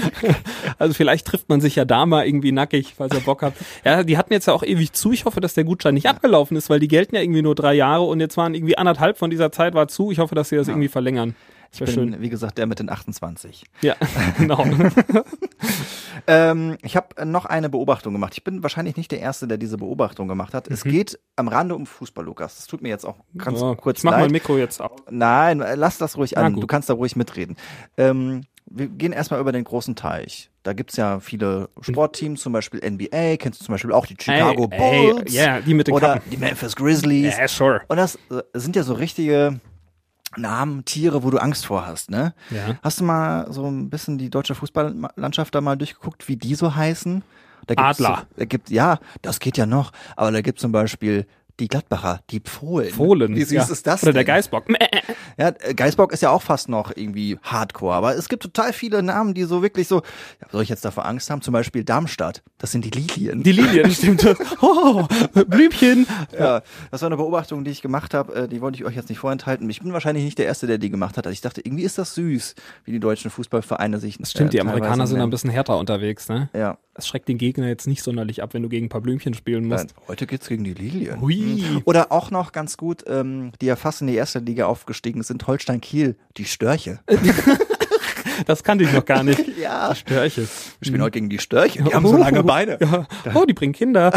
also 0.80 0.94
vielleicht 0.94 1.28
trifft 1.28 1.50
man 1.50 1.62
sich 1.62 1.76
ja 1.76 1.86
da 1.86 2.06
mal 2.06 2.26
irgendwie 2.26 2.52
nackig, 2.52 2.94
falls 2.98 3.14
ihr 3.14 3.22
Bock 3.22 3.42
habt. 3.42 3.58
Ja, 3.84 4.04
die 4.04 4.18
hatten 4.18 4.34
jetzt 4.34 4.48
ja 4.48 4.54
auch 4.54 4.64
ewig 4.64 4.94
zu. 4.94 5.12
Ich 5.12 5.26
hoffe, 5.26 5.42
dass 5.42 5.54
der 5.54 5.64
Gutschein 5.64 5.94
nicht 5.94 6.08
abgelaufen 6.08 6.58
ist, 6.58 6.70
weil 6.70 6.80
die 6.80 6.88
gelten 6.88 7.16
ja 7.16 7.22
irgendwie 7.22 7.42
nur 7.42 7.56
drei 7.56 7.74
Jahre 7.74 8.04
und 8.04 8.20
jetzt 8.20 8.38
waren 8.38 8.54
irgendwie 8.56 8.78
anderthalb 8.78 9.18
von 9.18 9.30
dieser 9.30 9.52
Zeit 9.52 9.74
war 9.74 9.88
zu. 9.88 10.12
Ich 10.12 10.20
hoffe, 10.20 10.36
dass 10.36 10.50
sie 10.50 10.56
das 10.56 10.68
irgendwie 10.68 10.88
verlängern. 10.88 11.36
Ich 11.74 11.80
bin, 11.80 11.88
schön. 11.94 12.22
wie 12.22 12.30
gesagt, 12.30 12.58
der 12.58 12.68
mit 12.68 12.80
den 12.80 12.89
28. 12.89 13.63
Ja, 13.82 13.96
genau. 14.38 14.65
Ähm, 16.27 16.77
ich 16.84 16.96
habe 16.96 17.25
noch 17.25 17.46
eine 17.46 17.70
Beobachtung 17.70 18.13
gemacht. 18.13 18.34
Ich 18.36 18.44
bin 18.44 18.63
wahrscheinlich 18.63 18.96
nicht 18.96 19.12
der 19.12 19.20
Erste, 19.20 19.48
der 19.48 19.58
diese 19.58 19.77
Beobachtung 19.77 20.27
gemacht 20.27 20.53
hat. 20.53 20.68
Es 20.70 20.84
geht 20.84 21.20
am 21.36 21.48
Rande 21.48 21.75
um 21.75 21.86
Fußball, 21.86 22.24
Lukas. 22.24 22.56
Das 22.56 22.68
tut 22.68 22.82
mir 22.82 22.89
jetzt 22.89 23.06
auch 23.06 23.18
ganz 23.38 23.60
Mhm. 23.60 23.68
Ja, 23.68 23.75
kurz 23.75 24.00
ich 24.00 24.03
mach 24.03 24.18
mein. 24.18 24.32
Mikro 24.32 24.58
jetzt 24.58 24.82
auf. 24.82 24.92
Nein, 25.10 25.63
lass 25.75 25.98
das 25.98 26.18
ruhig 26.18 26.38
an. 26.38 26.56
Du 26.60 26.68
kannst 26.68 26.89
da 26.89 26.94
ruhig 26.94 27.15
mitreden. 27.15 27.58
Ähm, 27.98 28.42
wir 28.65 28.88
gehen 28.88 29.12
erstmal 29.12 29.39
über 29.39 29.51
den 29.51 29.63
großen 29.63 29.96
Teich. 29.96 30.50
Da 30.63 30.72
gibt's 30.74 30.96
ja 30.96 31.20
viele 31.20 31.70
Sportteams, 31.82 32.42
zum 32.42 32.53
Beispiel 32.53 32.80
NBA, 32.80 33.36
kennst 33.38 33.60
du 33.60 33.65
zum 33.65 33.74
Beispiel 33.74 33.92
auch 33.92 34.06
die 34.06 34.15
Chicago 34.18 34.70
Ey, 34.72 35.12
Bulls 35.12 35.34
ja, 35.34 35.60
die 35.60 35.74
mit 35.74 35.88
den 35.88 35.94
oder 35.94 36.13
Kappen. 36.13 36.30
die 36.32 36.38
Memphis 36.38 36.75
Grizzlies. 36.75 37.38
Ja, 37.38 37.48
sure. 37.50 37.82
Und 37.89 37.98
das 37.98 38.18
sind 38.53 38.75
ja 38.77 38.84
so 38.84 38.94
richtige 38.94 39.60
Namen, 40.38 40.86
Tiere, 40.86 41.24
wo 41.24 41.30
du 41.30 41.38
Angst 41.38 41.66
vor 41.66 41.86
hast, 41.86 42.10
ne? 42.10 42.34
Ja. 42.50 42.78
Hast 42.82 43.00
du 43.00 43.04
mal 43.04 43.52
so 43.52 43.68
ein 43.68 43.90
bisschen 43.90 44.18
die 44.18 44.30
deutsche 44.30 44.56
Fußballlandschaft 44.56 45.54
da 45.54 45.62
mal 45.62 45.75
durchgeguckt, 45.78 46.28
wie 46.28 46.36
die 46.38 46.56
so 46.56 46.75
heißen? 46.75 47.24
Da 47.68 47.75
gibt's 47.75 48.02
Adler. 48.02 48.18
So, 48.18 48.36
da 48.38 48.46
gibt, 48.46 48.70
ja, 48.70 49.00
das 49.22 49.40
geht 49.40 49.58
ja 49.58 49.66
noch. 49.66 49.92
Aber 50.16 50.32
da 50.32 50.42
gibt 50.42 50.60
zum 50.60 50.72
Beispiel 50.72 51.25
die 51.60 51.68
Gladbacher, 51.68 52.22
die 52.30 52.40
Pfohlen. 52.40 52.92
Fohlen. 52.92 53.36
Wie 53.36 53.44
süß 53.44 53.52
ja. 53.52 53.64
ist 53.64 53.86
das 53.86 54.04
Oder 54.04 54.14
der 54.14 54.24
denn? 54.24 54.36
Geißbock. 54.36 54.66
Ja, 55.38 55.52
Geißbock 55.52 56.12
ist 56.12 56.22
ja 56.22 56.30
auch 56.30 56.42
fast 56.42 56.70
noch 56.70 56.96
irgendwie 56.96 57.38
Hardcore, 57.42 57.96
aber 57.96 58.16
es 58.16 58.30
gibt 58.30 58.44
total 58.44 58.74
viele 58.74 59.02
Namen, 59.02 59.34
die 59.34 59.44
so 59.44 59.62
wirklich 59.62 59.88
so, 59.88 60.04
ja, 60.42 60.48
soll 60.52 60.64
ich 60.64 60.70
jetzt 60.70 60.86
davor 60.86 61.06
Angst 61.06 61.30
haben? 61.30 61.42
Zum 61.42 61.54
Beispiel 61.54 61.84
Darmstadt, 61.84 62.44
das 62.58 62.72
sind 62.72 62.86
die 62.86 62.90
Lilien. 62.90 63.44
Die 63.44 63.52
Lilien, 63.52 63.90
stimmt. 63.94 64.26
Oh, 64.62 65.06
Blümchen. 65.48 66.08
ja, 66.38 66.62
das 66.92 67.02
war 67.02 67.08
eine 67.08 67.18
Beobachtung, 67.18 67.64
die 67.64 67.72
ich 67.72 67.82
gemacht 67.82 68.14
habe, 68.14 68.34
äh, 68.36 68.48
die 68.48 68.62
wollte 68.62 68.78
ich 68.78 68.86
euch 68.86 68.96
jetzt 68.96 69.10
nicht 69.10 69.20
vorenthalten. 69.20 69.70
Ich 69.70 69.82
bin 69.82 69.94
wahrscheinlich 69.94 70.24
nicht 70.24 70.38
der 70.38 70.46
Erste, 70.46 70.68
der 70.68 70.78
die 70.78 70.90
gemacht 70.90 71.18
hat. 71.18 71.26
Also 71.26 71.34
ich 71.34 71.42
dachte, 71.42 71.62
irgendwie 71.62 71.84
ist 71.84 71.98
das 71.98 72.16
süß, 72.16 72.56
wie 72.86 72.92
die 72.92 73.00
deutschen 73.00 73.32
Fußballvereine 73.32 74.00
sich 74.00 74.18
Das 74.18 74.32
stimmt, 74.32 74.54
die 74.54 74.58
äh, 74.58 74.62
Amerikaner 74.62 74.94
teilweise 74.94 75.14
sind 75.14 75.22
ein 75.22 75.30
bisschen 75.30 75.50
härter 75.50 75.78
unterwegs, 75.78 76.30
ne? 76.30 76.50
Ja, 76.54 76.78
Das 76.96 77.08
schreckt 77.08 77.28
den 77.28 77.40
Gegner 77.40 77.68
jetzt 77.68 77.88
nicht 77.88 78.04
sonderlich 78.04 78.44
ab, 78.44 78.54
wenn 78.54 78.62
du 78.62 78.70
gegen 78.70 78.86
ein 78.86 78.90
paar 78.90 79.02
Blümchen 79.02 79.34
spielen 79.34 79.68
nein, 79.68 79.82
musst. 79.82 79.96
heute 80.08 80.28
geht's 80.28 80.48
gegen 80.48 80.64
die 80.64 80.74
Lilien. 80.76 81.20
Hui. 81.22 81.64
Oder 81.86 82.12
auch 82.12 82.30
noch 82.30 82.52
ganz 82.52 82.78
gut, 82.78 83.04
ähm, 83.08 83.52
die 83.62 83.66
ja 83.66 83.76
fast 83.76 84.02
in 84.02 84.08
die 84.08 84.14
erste 84.16 84.40
Liga 84.40 84.68
aufgestiegen 84.68 85.24
sind, 85.24 85.48
Holstein 85.48 85.82
Kiel, 85.82 86.16
die 86.38 86.46
Störche. 86.46 87.00
Das 88.48 88.64
kannte 88.64 88.84
ich 88.84 88.92
noch 88.92 89.06
gar 89.06 89.24
nicht. 89.24 89.42
Ja. 89.62 89.92
Die 89.92 89.96
Störche. 90.00 90.42
Wir 90.42 90.86
spielen 90.88 91.02
heute 91.02 91.12
gegen 91.12 91.30
die 91.30 91.38
Störche, 91.40 91.84
die 91.84 91.94
haben 91.94 92.06
so 92.08 92.18
lange 92.18 92.44
Beine. 92.44 92.78
Ja. 92.82 93.06
Oh, 93.34 93.46
die 93.46 93.54
bringen 93.54 93.72
Kinder. 93.74 94.12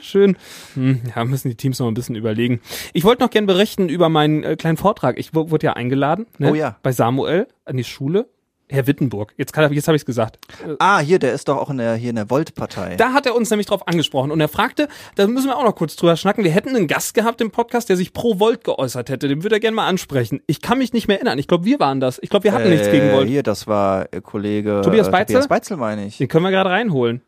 Schön. 0.00 0.36
Hm, 0.74 1.00
ja, 1.14 1.24
müssen 1.24 1.48
die 1.48 1.54
Teams 1.56 1.78
noch 1.80 1.88
ein 1.88 1.94
bisschen 1.94 2.14
überlegen. 2.14 2.60
Ich 2.92 3.02
wollte 3.02 3.22
noch 3.24 3.30
gern 3.30 3.46
berichten 3.46 3.88
über 3.88 4.08
meinen 4.08 4.44
äh, 4.44 4.56
kleinen 4.56 4.76
Vortrag. 4.76 5.18
Ich 5.18 5.34
wu- 5.34 5.50
wurde 5.50 5.66
ja 5.66 5.72
eingeladen 5.72 6.26
ne, 6.38 6.50
Oh 6.52 6.54
ja. 6.54 6.76
bei 6.82 6.92
Samuel 6.92 7.48
an 7.64 7.76
die 7.78 7.84
Schule. 7.84 8.28
Herr 8.68 8.86
Wittenburg. 8.86 9.32
Jetzt, 9.36 9.52
kann, 9.52 9.64
er- 9.64 9.72
jetzt 9.72 9.86
habe 9.86 9.94
ich 9.96 10.02
es 10.02 10.06
gesagt. 10.06 10.38
Ah, 10.80 10.98
hier, 10.98 11.18
der 11.20 11.32
ist 11.32 11.46
doch 11.48 11.56
auch 11.56 11.70
in 11.70 11.78
der, 11.78 11.94
hier 11.94 12.10
in 12.10 12.16
der 12.16 12.28
Volt-Partei. 12.30 12.96
Da 12.96 13.12
hat 13.12 13.24
er 13.26 13.36
uns 13.36 13.48
nämlich 13.50 13.66
drauf 13.66 13.86
angesprochen 13.86 14.30
und 14.32 14.40
er 14.40 14.48
fragte, 14.48 14.88
da 15.14 15.26
müssen 15.28 15.46
wir 15.46 15.56
auch 15.56 15.64
noch 15.64 15.76
kurz 15.76 15.94
drüber 15.96 16.16
schnacken, 16.16 16.42
wir 16.42 16.50
hätten 16.50 16.74
einen 16.74 16.88
Gast 16.88 17.14
gehabt 17.14 17.40
im 17.40 17.50
Podcast, 17.52 17.88
der 17.88 17.96
sich 17.96 18.12
pro 18.12 18.40
Volt 18.40 18.64
geäußert 18.64 19.08
hätte. 19.08 19.28
Den 19.28 19.42
würde 19.44 19.56
er 19.56 19.60
gerne 19.60 19.76
mal 19.76 19.86
ansprechen. 19.86 20.40
Ich 20.46 20.60
kann 20.62 20.78
mich 20.78 20.92
nicht 20.92 21.06
mehr 21.06 21.16
erinnern. 21.18 21.38
Ich 21.38 21.46
glaube, 21.46 21.64
wir 21.64 21.78
waren 21.78 22.00
das. 22.00 22.18
Ich 22.22 22.28
glaube, 22.30 22.44
wir 22.44 22.52
hatten 22.52 22.68
nichts 22.70 22.90
gegen 22.90 23.12
Volt. 23.12 23.28
Hier, 23.28 23.42
das 23.44 23.66
war 23.66 24.12
äh, 24.12 24.20
Kollege 24.20 24.80
Tobias 24.82 25.08
äh, 25.08 25.10
Beitzel? 25.12 25.34
Tobias 25.34 25.48
Beitzel, 25.48 25.76
meine 25.76 26.06
ich. 26.06 26.18
Den 26.18 26.26
können 26.28 26.44
wir 26.44 26.50
gerade 26.50 26.70
reinholen. 26.70 27.22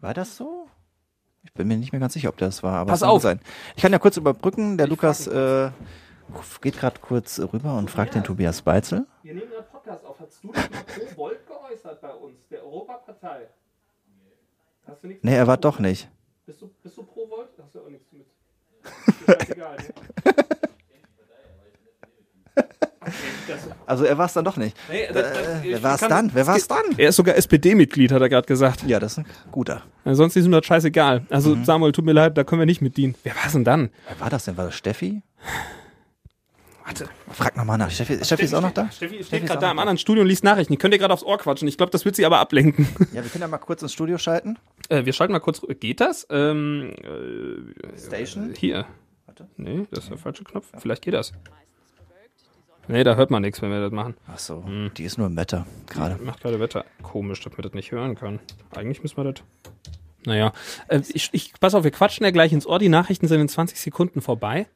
War 0.00 0.14
das 0.14 0.36
so? 0.36 0.66
Ich 1.44 1.52
bin 1.54 1.68
mir 1.68 1.76
nicht 1.76 1.92
mehr 1.92 2.00
ganz 2.00 2.14
sicher, 2.14 2.28
ob 2.30 2.36
das 2.36 2.62
war. 2.62 2.74
Aber 2.80 2.90
Pass 2.90 3.02
auf. 3.02 3.22
Sein. 3.22 3.40
Ich 3.76 3.82
kann 3.82 3.92
ja 3.92 3.98
kurz 3.98 4.16
überbrücken. 4.16 4.76
Der 4.76 4.86
Lukas 4.88 5.26
äh, 5.26 5.70
geht 6.60 6.78
gerade 6.78 7.00
kurz 7.00 7.40
rüber 7.52 7.76
und 7.76 7.90
fragt 7.90 8.14
den 8.14 8.22
Tobias 8.24 8.62
Beitzel. 8.62 9.06
Wir 9.22 9.34
nehmen 9.34 9.48
gerade 9.50 9.66
Podcast 9.90 10.06
auf. 10.06 10.20
Hast 10.20 10.42
du 10.44 10.52
dich 10.52 10.70
mal 10.70 10.84
pro 10.84 11.16
Volt 11.16 11.46
geäußert 11.46 12.00
bei 12.00 12.10
uns, 12.12 12.48
der 12.48 12.62
Europapartei? 12.64 13.48
Hast 14.86 15.02
du 15.02 15.08
nichts 15.08 15.24
Nee, 15.24 15.34
er 15.34 15.46
war 15.46 15.56
doch 15.56 15.78
nicht. 15.78 16.08
Bist 16.46 16.62
du, 16.62 16.70
bist 16.82 16.96
du 16.96 17.02
pro 17.02 17.28
Volt? 17.28 17.48
Hast 17.62 17.74
du 17.74 17.80
auch 17.80 17.88
nichts 17.88 18.06
mit. 18.12 18.26
Ist 19.40 19.50
egal, 19.50 19.76
ne? 19.76 20.34
Also 23.86 24.04
er 24.04 24.16
war 24.16 24.26
es 24.26 24.32
dann 24.34 24.44
doch 24.44 24.56
nicht. 24.56 24.76
Nee, 24.88 25.02
Äh, 25.04 25.14
wer 25.62 25.82
war 25.82 25.94
es 25.96 26.00
dann? 26.00 26.30
Wer 26.32 26.46
war 26.46 26.56
es 26.56 26.68
dann? 26.68 26.84
Er 26.96 27.08
ist 27.08 27.16
sogar 27.16 27.34
SPD-Mitglied, 27.34 28.12
hat 28.12 28.22
er 28.22 28.28
gerade 28.28 28.46
gesagt. 28.46 28.84
Ja, 28.84 29.00
das 29.00 29.12
ist 29.12 29.18
ein 29.18 29.26
guter. 29.50 29.82
Ansonsten 30.04 30.38
ist 30.38 30.44
ihm 30.46 30.52
das 30.52 30.64
scheißegal. 30.64 31.26
Also 31.30 31.56
Samuel, 31.64 31.90
tut 31.92 32.04
mir 32.04 32.12
leid, 32.12 32.38
da 32.38 32.44
können 32.44 32.60
wir 32.60 32.66
nicht 32.66 32.80
mit 32.82 32.96
dienen. 32.96 33.16
Wer 33.24 33.34
war 33.34 33.46
es 33.46 33.52
denn 33.52 33.64
dann? 33.64 33.90
Wer 34.06 34.20
war 34.20 34.30
das 34.30 34.44
denn? 34.44 34.56
War 34.56 34.66
das 34.66 34.76
Steffi? 34.76 35.22
Warte. 36.90 37.08
Frag 37.30 37.56
nochmal 37.56 37.78
nach. 37.78 37.88
Steffi, 37.88 38.18
Steffi 38.24 38.42
ist 38.42 38.52
auch 38.54 38.60
noch 38.62 38.72
da? 38.72 38.90
Steffi 38.90 39.14
Steffi 39.14 39.24
steht 39.24 39.46
gerade 39.46 39.60
da 39.60 39.70
im 39.70 39.78
anderen 39.78 39.96
Studio 39.96 40.22
und 40.22 40.28
liest 40.28 40.42
Nachrichten. 40.42 40.72
Die 40.72 40.76
könnt 40.76 40.92
ihr 40.92 40.98
gerade 40.98 41.14
aufs 41.14 41.22
Ohr 41.22 41.38
quatschen. 41.38 41.68
Ich 41.68 41.76
glaube, 41.76 41.90
das 41.92 42.04
wird 42.04 42.16
sie 42.16 42.26
aber 42.26 42.38
ablenken. 42.40 42.88
Ja, 43.12 43.22
wir 43.22 43.30
können 43.30 43.42
ja 43.42 43.48
mal 43.48 43.58
kurz 43.58 43.80
ins 43.82 43.92
Studio 43.92 44.18
schalten. 44.18 44.58
Äh, 44.88 45.04
wir 45.04 45.12
schalten 45.12 45.32
mal 45.32 45.38
kurz. 45.38 45.62
Geht 45.78 46.00
das? 46.00 46.26
Ähm, 46.30 46.92
äh, 47.04 47.96
Station? 47.98 48.54
hier. 48.56 48.86
Warte. 49.26 49.46
Nee, 49.56 49.86
das 49.92 50.04
ist 50.04 50.10
der 50.10 50.18
falsche 50.18 50.42
Knopf. 50.42 50.66
Vielleicht 50.78 51.02
geht 51.02 51.14
das. 51.14 51.32
Nee, 52.88 53.04
da 53.04 53.14
hört 53.14 53.30
man 53.30 53.42
nichts, 53.42 53.62
wenn 53.62 53.70
wir 53.70 53.80
das 53.80 53.92
machen. 53.92 54.16
Ach 54.26 54.38
so, 54.38 54.64
Hm. 54.64 54.90
die 54.96 55.04
ist 55.04 55.16
nur 55.16 55.28
im 55.28 55.36
Wetter 55.36 55.66
gerade. 55.88 56.20
Macht 56.20 56.40
gerade 56.40 56.58
Wetter. 56.58 56.84
Komisch, 57.04 57.40
dass 57.40 57.56
wir 57.56 57.62
das 57.62 57.72
nicht 57.72 57.92
hören 57.92 58.16
können. 58.16 58.40
Eigentlich 58.74 59.00
müssen 59.02 59.16
wir 59.16 59.32
das. 59.32 59.44
Naja, 60.26 60.52
äh, 60.88 61.00
ich, 61.12 61.28
ich, 61.32 61.52
pass 61.60 61.76
auf, 61.76 61.84
wir 61.84 61.92
quatschen 61.92 62.24
ja 62.24 62.32
gleich 62.32 62.52
ins 62.52 62.66
Ohr. 62.66 62.80
Die 62.80 62.88
Nachrichten 62.88 63.28
sind 63.28 63.40
in 63.40 63.48
20 63.48 63.80
Sekunden 63.80 64.20
vorbei. 64.20 64.66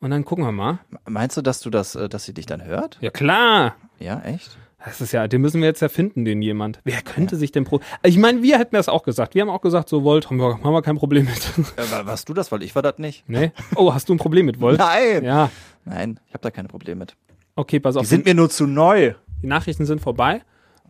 Und 0.00 0.10
dann 0.10 0.24
gucken 0.24 0.44
wir 0.44 0.52
mal. 0.52 0.78
Meinst 1.08 1.36
du, 1.36 1.42
dass 1.42 1.60
du 1.60 1.70
das, 1.70 1.94
äh, 1.96 2.08
dass 2.08 2.24
sie 2.24 2.32
dich 2.34 2.46
dann 2.46 2.64
hört? 2.64 2.98
Ja, 3.00 3.10
klar. 3.10 3.76
Ja, 3.98 4.20
echt? 4.20 4.56
Das 4.84 5.00
ist 5.00 5.10
ja, 5.10 5.26
den 5.26 5.40
müssen 5.40 5.60
wir 5.60 5.66
jetzt 5.66 5.80
ja 5.82 5.88
finden, 5.88 6.24
den 6.24 6.40
jemand. 6.40 6.78
Wer 6.84 7.02
könnte 7.02 7.34
sich 7.34 7.50
denn 7.50 7.64
pro. 7.64 7.80
Ich 8.04 8.16
meine, 8.16 8.42
wir 8.44 8.58
hätten 8.60 8.76
das 8.76 8.88
auch 8.88 9.02
gesagt. 9.02 9.34
Wir 9.34 9.42
haben 9.42 9.48
auch 9.50 9.60
gesagt, 9.60 9.88
so 9.88 10.04
Volt, 10.04 10.30
haben 10.30 10.36
wir, 10.36 10.62
haben 10.62 10.72
wir 10.72 10.82
kein 10.82 10.96
Problem 10.96 11.24
mit. 11.24 11.36
Äh, 11.76 11.90
wa- 11.90 12.06
warst 12.06 12.28
du 12.28 12.34
das? 12.34 12.52
Weil 12.52 12.62
ich 12.62 12.76
war 12.76 12.82
das 12.82 12.98
nicht. 12.98 13.28
nee? 13.28 13.50
Oh, 13.74 13.92
hast 13.92 14.08
du 14.08 14.14
ein 14.14 14.18
Problem 14.18 14.46
mit 14.46 14.60
Volt? 14.60 14.78
Nein! 14.78 15.24
Ja. 15.24 15.50
Nein, 15.84 16.20
ich 16.28 16.32
habe 16.34 16.42
da 16.42 16.52
keine 16.52 16.68
Probleme 16.68 17.00
mit. 17.00 17.16
Okay, 17.56 17.80
pass 17.80 17.96
auf. 17.96 18.02
Die 18.02 18.06
sind 18.08 18.24
mir 18.24 18.34
nur 18.34 18.50
zu 18.50 18.68
neu. 18.68 19.14
Die 19.42 19.48
Nachrichten 19.48 19.84
sind 19.84 20.00
vorbei. 20.00 20.42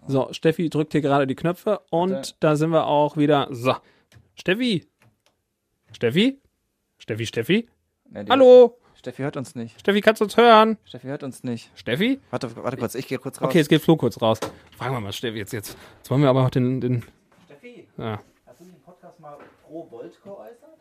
So, 0.07 0.29
Steffi 0.33 0.69
drückt 0.69 0.93
hier 0.93 1.01
gerade 1.01 1.27
die 1.27 1.35
Knöpfe 1.35 1.81
und 1.91 2.13
Warte. 2.13 2.35
da 2.41 2.57
sind 2.57 2.71
wir 2.71 2.87
auch 2.87 3.17
wieder. 3.17 3.49
So. 3.51 3.75
Steffi? 4.35 4.87
Steffi? 5.93 6.39
Steffi, 6.99 7.27
Steffi? 7.27 7.69
Nee, 8.11 8.25
Hallo? 8.29 8.79
Steffi 8.99 9.23
hört 9.23 9.37
uns 9.37 9.55
nicht. 9.55 9.79
Steffi, 9.79 10.01
kannst 10.01 10.21
du 10.21 10.25
uns 10.25 10.37
hören? 10.37 10.77
Steffi 10.85 11.07
hört 11.07 11.23
uns 11.23 11.45
nicht. 11.45 11.71
Steffi? 11.77 12.19
Warte, 12.31 12.51
warte 12.57 12.77
kurz, 12.77 12.97
ich 12.97 13.07
gehe 13.07 13.19
kurz 13.19 13.41
raus. 13.41 13.47
Okay, 13.49 13.59
jetzt 13.59 13.69
geht 13.69 13.81
Flo 13.81 13.97
kurz 13.97 14.21
raus. 14.21 14.41
Fragen 14.77 14.93
wir 14.95 15.01
mal 15.01 15.13
Steffi 15.13 15.39
jetzt, 15.39 15.53
jetzt. 15.53 15.77
Jetzt 15.99 16.11
wollen 16.11 16.21
wir 16.23 16.29
aber 16.29 16.45
auch 16.45 16.51
den, 16.51 16.81
den 16.81 17.05
Steffi, 17.47 17.87
ja. 17.97 18.19
hast 18.45 18.61
du 18.61 18.65
im 18.65 18.81
Podcast 18.85 19.21
mal 19.21 19.37
pro 19.65 19.89
Volt 19.89 20.21
geäußert? 20.25 20.79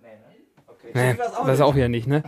Nee, 0.00 0.08
ne? 0.08 0.36
Okay. 0.68 0.90
Nee, 0.94 1.16
das 1.46 1.54
ist 1.54 1.60
auch 1.62 1.74
wieder 1.74 1.88
nicht, 1.88 2.06
ne? 2.06 2.22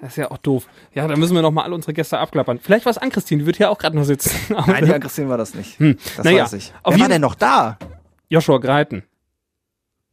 Das 0.00 0.10
ist 0.10 0.16
ja 0.16 0.30
auch 0.30 0.38
doof. 0.38 0.68
Ja, 0.94 1.08
da 1.08 1.16
müssen 1.16 1.34
wir 1.34 1.42
noch 1.42 1.50
mal 1.50 1.64
alle 1.64 1.74
unsere 1.74 1.92
Gäste 1.92 2.18
abklappern. 2.18 2.60
Vielleicht 2.60 2.84
war 2.86 2.90
es 2.90 2.98
an 2.98 3.10
Christine, 3.10 3.40
die 3.40 3.46
wird 3.46 3.56
hier 3.56 3.70
auch 3.70 3.78
gerade 3.78 3.96
noch 3.96 4.04
sitzen. 4.04 4.54
Nein, 4.66 4.84
die 4.86 4.92
Christine 5.00 5.28
war 5.28 5.38
das 5.38 5.54
nicht. 5.54 5.80
Das 5.80 6.24
Naja, 6.24 6.44
weiß 6.44 6.52
ich. 6.52 6.72
auf 6.84 6.94
Wer 6.94 7.00
war 7.00 7.08
denn 7.08 7.22
noch 7.22 7.34
da? 7.34 7.76
Joshua 8.28 8.58
Greiten. 8.58 9.02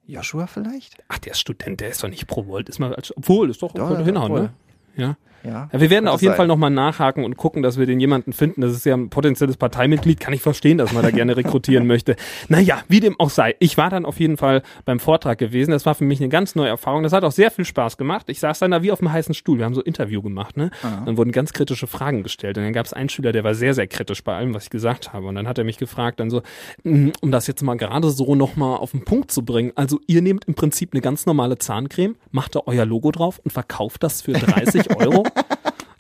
Joshua 0.07 0.47
vielleicht? 0.47 0.97
Ach, 1.07 1.17
der 1.19 1.31
ist 1.33 1.39
Student, 1.39 1.81
der 1.81 1.89
ist 1.89 2.03
doch 2.03 2.09
nicht 2.09 2.27
pro 2.27 2.45
Volt. 2.47 2.69
Ist 2.69 2.79
mal, 2.79 2.93
als- 2.95 3.15
obwohl, 3.17 3.49
ist 3.49 3.61
doch, 3.61 3.73
Ja, 3.75 3.87
könnte 3.87 4.03
hinhauen, 4.05 4.33
ne? 4.33 4.53
Ja. 4.95 5.17
Ja. 5.45 5.69
Wir 5.71 5.89
werden 5.89 6.07
auf 6.07 6.21
jeden 6.21 6.31
sein. 6.31 6.37
Fall 6.37 6.47
nochmal 6.47 6.69
nachhaken 6.71 7.23
und 7.23 7.37
gucken, 7.37 7.61
dass 7.61 7.77
wir 7.77 7.85
den 7.85 7.99
jemanden 7.99 8.33
finden. 8.33 8.61
Das 8.61 8.71
ist 8.73 8.85
ja 8.85 8.95
ein 8.95 9.09
potenzielles 9.09 9.57
Parteimitglied. 9.57 10.19
Kann 10.19 10.33
ich 10.33 10.41
verstehen, 10.41 10.77
dass 10.77 10.91
man 10.93 11.03
da 11.03 11.11
gerne 11.11 11.37
rekrutieren 11.37 11.87
möchte. 11.87 12.15
Naja, 12.47 12.79
wie 12.87 12.99
dem 12.99 13.19
auch 13.19 13.29
sei. 13.29 13.55
Ich 13.59 13.77
war 13.77 13.89
dann 13.89 14.05
auf 14.05 14.19
jeden 14.19 14.37
Fall 14.37 14.61
beim 14.85 14.99
Vortrag 14.99 15.37
gewesen. 15.37 15.71
Das 15.71 15.85
war 15.85 15.95
für 15.95 16.03
mich 16.03 16.19
eine 16.19 16.29
ganz 16.29 16.55
neue 16.55 16.69
Erfahrung. 16.69 17.03
Das 17.03 17.11
hat 17.13 17.23
auch 17.23 17.31
sehr 17.31 17.49
viel 17.51 17.65
Spaß 17.65 17.97
gemacht. 17.97 18.29
Ich 18.29 18.39
saß 18.39 18.59
dann 18.59 18.71
da 18.71 18.83
wie 18.83 18.91
auf 18.91 18.99
einem 19.01 19.11
heißen 19.11 19.33
Stuhl. 19.33 19.57
Wir 19.57 19.65
haben 19.65 19.73
so 19.73 19.81
Interview 19.81 20.21
gemacht, 20.21 20.57
ne? 20.57 20.69
Dann 21.05 21.17
wurden 21.17 21.31
ganz 21.31 21.53
kritische 21.53 21.87
Fragen 21.87 22.23
gestellt. 22.23 22.57
Und 22.57 22.63
dann 22.63 22.73
gab 22.73 22.85
es 22.85 22.93
einen 22.93 23.09
Schüler, 23.09 23.31
der 23.31 23.43
war 23.43 23.55
sehr, 23.55 23.73
sehr 23.73 23.87
kritisch 23.87 24.23
bei 24.23 24.35
allem, 24.35 24.53
was 24.53 24.65
ich 24.65 24.69
gesagt 24.69 25.13
habe. 25.13 25.27
Und 25.27 25.35
dann 25.35 25.47
hat 25.47 25.57
er 25.57 25.63
mich 25.63 25.77
gefragt, 25.77 26.19
dann 26.19 26.29
so, 26.29 26.41
"Mm, 26.83 27.09
um 27.21 27.31
das 27.31 27.47
jetzt 27.47 27.61
mal 27.63 27.75
gerade 27.75 28.09
so 28.09 28.35
nochmal 28.35 28.77
auf 28.77 28.91
den 28.91 29.03
Punkt 29.05 29.31
zu 29.31 29.43
bringen. 29.43 29.71
Also 29.75 29.99
ihr 30.07 30.21
nehmt 30.21 30.45
im 30.45 30.53
Prinzip 30.55 30.89
eine 30.93 31.01
ganz 31.01 31.25
normale 31.25 31.57
Zahncreme, 31.57 32.15
macht 32.31 32.55
da 32.55 32.61
euer 32.65 32.85
Logo 32.85 33.11
drauf 33.11 33.39
und 33.43 33.51
verkauft 33.51 34.03
das 34.03 34.21
für 34.21 34.33
30 34.33 34.95
Euro. 34.97 35.23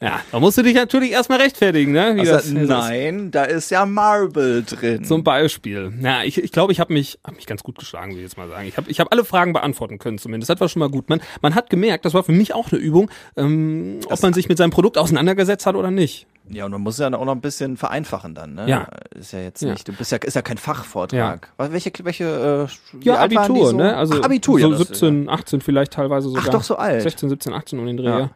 Ja, 0.05 0.21
da 0.31 0.39
musst 0.39 0.57
du 0.57 0.61
dich 0.61 0.75
natürlich 0.75 1.11
erstmal 1.11 1.41
rechtfertigen, 1.41 1.91
ne? 1.91 2.15
Also, 2.19 2.31
das, 2.31 2.51
nein, 2.51 3.31
da 3.31 3.43
ist 3.43 3.71
ja 3.71 3.85
Marble 3.85 4.63
drin. 4.63 5.03
Zum 5.03 5.23
Beispiel. 5.23 5.91
Ja, 6.01 6.23
ich 6.23 6.37
ich, 6.37 6.51
glaube, 6.51 6.71
ich 6.71 6.79
habe 6.79 6.93
mich, 6.93 7.19
hab 7.23 7.35
mich 7.35 7.45
ganz 7.45 7.63
gut 7.63 7.77
geschlagen, 7.77 8.11
will 8.11 8.19
ich 8.19 8.23
jetzt 8.23 8.37
mal 8.37 8.47
sagen. 8.47 8.67
Ich 8.67 8.77
habe 8.77 8.89
ich 8.89 8.99
hab 8.99 9.11
alle 9.11 9.25
Fragen 9.25 9.53
beantworten 9.53 9.97
können 9.97 10.17
zumindest. 10.17 10.49
Das 10.49 10.59
war 10.59 10.69
schon 10.69 10.79
mal 10.79 10.89
gut. 10.89 11.09
Man, 11.09 11.21
man 11.41 11.55
hat 11.55 11.69
gemerkt, 11.69 12.05
das 12.05 12.13
war 12.13 12.23
für 12.23 12.31
mich 12.31 12.53
auch 12.53 12.71
eine 12.71 12.79
Übung, 12.79 13.09
ähm, 13.35 13.99
ob 14.09 14.21
man 14.21 14.33
sich 14.33 14.47
mit 14.47 14.57
seinem 14.57 14.71
Produkt 14.71 14.97
auseinandergesetzt 14.97 15.65
hat 15.65 15.75
oder 15.75 15.91
nicht. 15.91 16.27
Ja, 16.49 16.65
und 16.65 16.71
man 16.71 16.81
muss 16.81 16.97
ja 16.99 17.07
auch 17.07 17.25
noch 17.25 17.31
ein 17.33 17.41
bisschen 17.41 17.77
vereinfachen 17.77 18.35
dann, 18.35 18.53
ne? 18.55 18.67
Ja. 18.67 18.87
Ist 19.13 19.33
ja 19.33 19.39
jetzt 19.39 19.61
Ja. 19.61 19.71
nicht, 19.71 19.87
du 19.87 19.93
bist 19.93 20.11
ja, 20.11 20.17
ist 20.19 20.35
ja 20.35 20.41
kein 20.41 20.57
Fachvortrag. 20.57 21.51
Was, 21.57 21.71
welche, 21.71 21.91
welche, 22.03 22.67
äh, 22.69 22.97
Ja, 23.03 23.15
Abitur, 23.19 23.69
so? 23.71 23.77
ne? 23.77 23.95
Also 23.95 24.15
Ach, 24.19 24.25
Abitur, 24.25 24.59
so 24.59 24.71
ja. 24.71 24.77
das- 24.77 24.87
17, 24.87 25.29
18 25.29 25.61
vielleicht 25.61 25.93
teilweise 25.93 26.29
sogar. 26.29 26.49
doch, 26.51 26.63
so 26.63 26.75
alt. 26.75 27.01
16, 27.01 27.29
17, 27.29 27.53
18 27.53 27.79
um 27.79 27.85
den 27.85 27.97
Dreh, 27.97 28.05
Ja. 28.05 28.19
ja. 28.19 28.29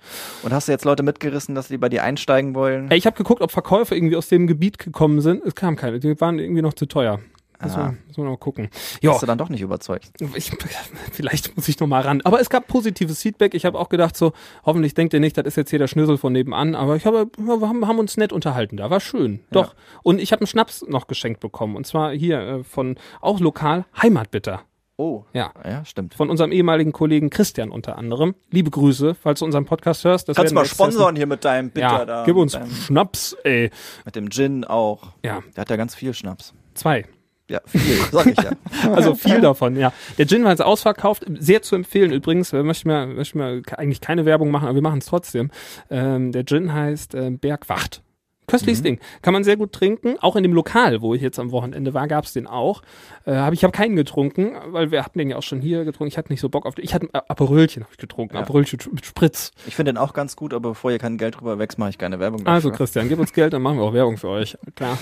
Und 0.44 0.54
hast 0.54 0.68
du 0.68 0.72
jetzt 0.72 0.86
Leute 0.86 1.04
mitgerissen, 1.04 1.56
dass 1.56 1.68
die 1.68 1.78
bei 1.78 1.89
dir 1.89 2.04
einsteigen 2.04 2.56
wollen? 2.56 2.89
Ey, 2.92 2.98
ich 2.98 3.06
habe 3.06 3.16
geguckt, 3.18 3.42
ob 3.42 3.51
Verkäufe 3.51 3.96
irgendwie 3.96 4.16
aus 4.16 4.28
dem 4.28 4.48
Gebiet 4.48 4.80
gekommen 4.80 5.22
sind. 5.22 5.44
Es 5.46 5.56
kam 5.56 5.75
keine. 5.75 6.00
Die 6.00 6.20
waren 6.20 6.39
irgendwie 6.39 6.62
noch 6.62 6.74
zu 6.74 6.86
teuer. 6.88 7.20
Muss 7.62 7.74
Ah. 7.75 7.78
man, 7.88 7.98
muss 8.08 8.18
man 8.18 8.28
mal 8.28 8.38
gucken. 8.38 8.70
Ja, 9.01 9.12
Hast 9.12 9.22
du 9.22 9.25
dann 9.25 9.38
doch 9.38 9.50
nicht 9.50 9.62
überzeugt? 9.62 10.12
ich, 10.36 10.51
vielleicht 11.12 11.56
muss 11.58 11.68
ich 11.68 11.80
noch 11.80 11.88
mal 11.88 12.01
ran. 12.01 12.22
Aber 12.24 12.39
es 12.39 12.50
gab 12.50 12.68
positives 12.68 13.22
Feedback. 13.22 13.54
Ich 13.54 13.66
habe 13.66 13.78
auch 13.78 13.89
gedacht, 13.89 14.16
so, 14.16 14.32
hoffentlich 14.66 14.94
denkt 14.94 15.13
ihr 15.13 15.20
nicht, 15.20 15.38
das 15.38 15.46
ist 15.46 15.58
jetzt 15.58 15.70
hier 15.70 15.80
der 15.80 15.88
Schnösel 15.88 16.18
von 16.18 16.32
nebenan. 16.32 16.74
Aber 16.75 16.96
ich 16.96 17.06
habe, 17.06 17.28
wir 17.38 17.68
haben, 17.68 17.86
haben 17.88 18.00
uns 18.00 18.16
nett 18.18 18.32
unterhalten 18.32 18.78
da. 18.78 18.89
War 18.89 19.00
schön. 19.01 19.42
Doch. 19.51 19.75
Und 20.04 20.20
ich 20.22 20.32
habe 20.32 20.42
einen 20.42 20.48
Schnaps 20.48 20.86
noch 20.88 21.08
geschenkt 21.08 21.42
bekommen. 21.42 21.75
Und 21.75 21.86
zwar 21.86 22.12
hier 22.13 22.39
äh, 22.39 22.63
von, 22.63 22.96
auch 23.20 23.39
lokal, 23.42 23.86
Heimatbitter. 24.01 24.62
Oh. 24.96 25.24
Ja. 25.34 25.51
Ja, 25.66 25.86
stimmt. 25.86 26.13
Von 26.13 26.30
unserem 26.30 26.51
ehemaligen 26.51 26.92
Kollegen 26.92 27.30
Christian 27.30 27.72
unter 27.72 27.98
anderem. 27.98 28.36
Liebe 28.51 28.70
Grüße, 28.70 29.16
falls 29.16 29.39
du 29.39 29.46
unseren 29.46 29.63
Podcast 29.66 30.04
hörst. 30.04 30.28
Das 30.28 30.36
Kannst 30.36 30.51
werden 30.54 30.62
mal 30.62 30.66
sponsoren 30.66 31.16
hier 31.16 31.25
mit 31.28 31.46
deinem. 31.46 31.70
Bitter 31.72 31.88
Ja, 31.88 32.06
da. 32.06 32.24
gib 32.25 32.36
uns 32.36 32.58
Schnaps, 32.86 33.34
ey. 33.46 33.70
mit 34.06 34.16
dem 34.18 34.30
Gin 34.30 34.66
auch. 34.66 35.13
Ja, 35.24 35.42
Der 35.56 35.62
hat 35.62 35.70
ja 35.70 35.75
ganz 35.78 35.96
viel 35.96 36.13
Schnaps. 36.13 36.54
zwei. 36.74 37.06
Ja, 37.50 37.62
viel, 37.65 37.98
sag 38.12 38.27
ich 38.27 38.38
ja. 38.38 38.51
Also 38.94 39.15
viel 39.15 39.41
davon, 39.41 39.75
ja. 39.75 39.91
Der 40.18 40.27
Gin 40.27 40.44
war 40.44 40.51
jetzt 40.51 40.62
ausverkauft, 40.62 41.25
sehr 41.39 41.62
zu 41.62 41.75
empfehlen 41.75 42.12
übrigens. 42.12 42.53
Wir 42.53 42.63
möchten 42.63 42.88
mal, 42.88 43.08
möchten 43.08 43.39
mal 43.39 43.62
eigentlich 43.75 44.01
keine 44.01 44.25
Werbung 44.25 44.51
machen, 44.51 44.65
aber 44.65 44.75
wir 44.75 44.82
machen 44.84 45.00
es 45.00 45.08
trotzdem. 45.08 45.50
Ähm, 45.89 46.32
der 46.32 46.46
Gin 46.46 46.74
heißt 46.74 47.15
äh, 47.15 47.32
Bergwacht. 47.32 48.03
Köstliches 48.50 48.82
Ding. 48.82 49.00
Kann 49.22 49.34
man 49.34 49.44
sehr 49.44 49.58
gut 49.58 49.74
trinken. 49.74 50.18
Auch 50.20 50.36
in 50.36 50.44
dem 50.44 50.53
Lokal, 50.53 51.01
wo 51.01 51.13
ich 51.13 51.22
jetzt 51.22 51.39
am 51.39 51.51
Wochenende 51.51 51.94
war, 51.94 52.08
gab's 52.08 52.34
den 52.34 52.48
auch. 52.48 52.82
Äh, 53.25 53.36
hab 53.36 53.53
ich 53.53 53.63
habe 53.63 53.72
keinen 53.72 53.96
getrunken, 53.96 54.53
weil 54.68 54.91
wir 54.91 55.06
hatten 55.06 55.20
den 55.20 55.29
ja 55.29 55.38
auch 55.38 55.44
schon 55.44 55.62
hier 55.62 55.86
getrunken. 55.86 56.08
Ich 56.08 56.18
hatte 56.18 56.32
nicht 56.34 56.41
so 56.41 56.50
Bock 56.50 56.65
auf 56.65 56.75
den. 56.75 56.84
Ich 56.84 56.94
hatte 56.94 57.08
ein 57.13 57.22
Aperölchen 57.27 57.84
hab 57.84 57.91
ich 57.91 57.98
getrunken. 57.98 58.36
Ja. 58.36 58.41
Aperölchen 58.41 58.79
mit 58.91 59.06
Spritz. 59.06 59.51
Ich 59.68 59.75
finde 59.75 59.94
den 59.94 59.98
auch 59.98 60.13
ganz 60.13 60.36
gut, 60.36 60.53
aber 60.53 60.70
bevor 60.70 60.91
ihr 60.91 60.98
kein 60.98 61.18
Geld 61.18 61.39
drüber 61.39 61.60
wächst, 61.60 61.77
mache 61.77 61.91
ich 61.91 61.98
keine 61.98 62.20
Werbung 62.20 62.39
dafür. 62.39 62.53
Also 62.53 62.72
Christian, 62.72 63.08
gib 63.08 63.20
uns 63.20 63.34
Geld, 63.34 63.53
dann 63.53 63.62
machen 63.62 63.77
wir 63.77 63.84
auch 63.84 63.94
Werbung 63.94 64.18
für 64.18 64.29
euch. 64.29 64.58
Klar. 64.75 64.98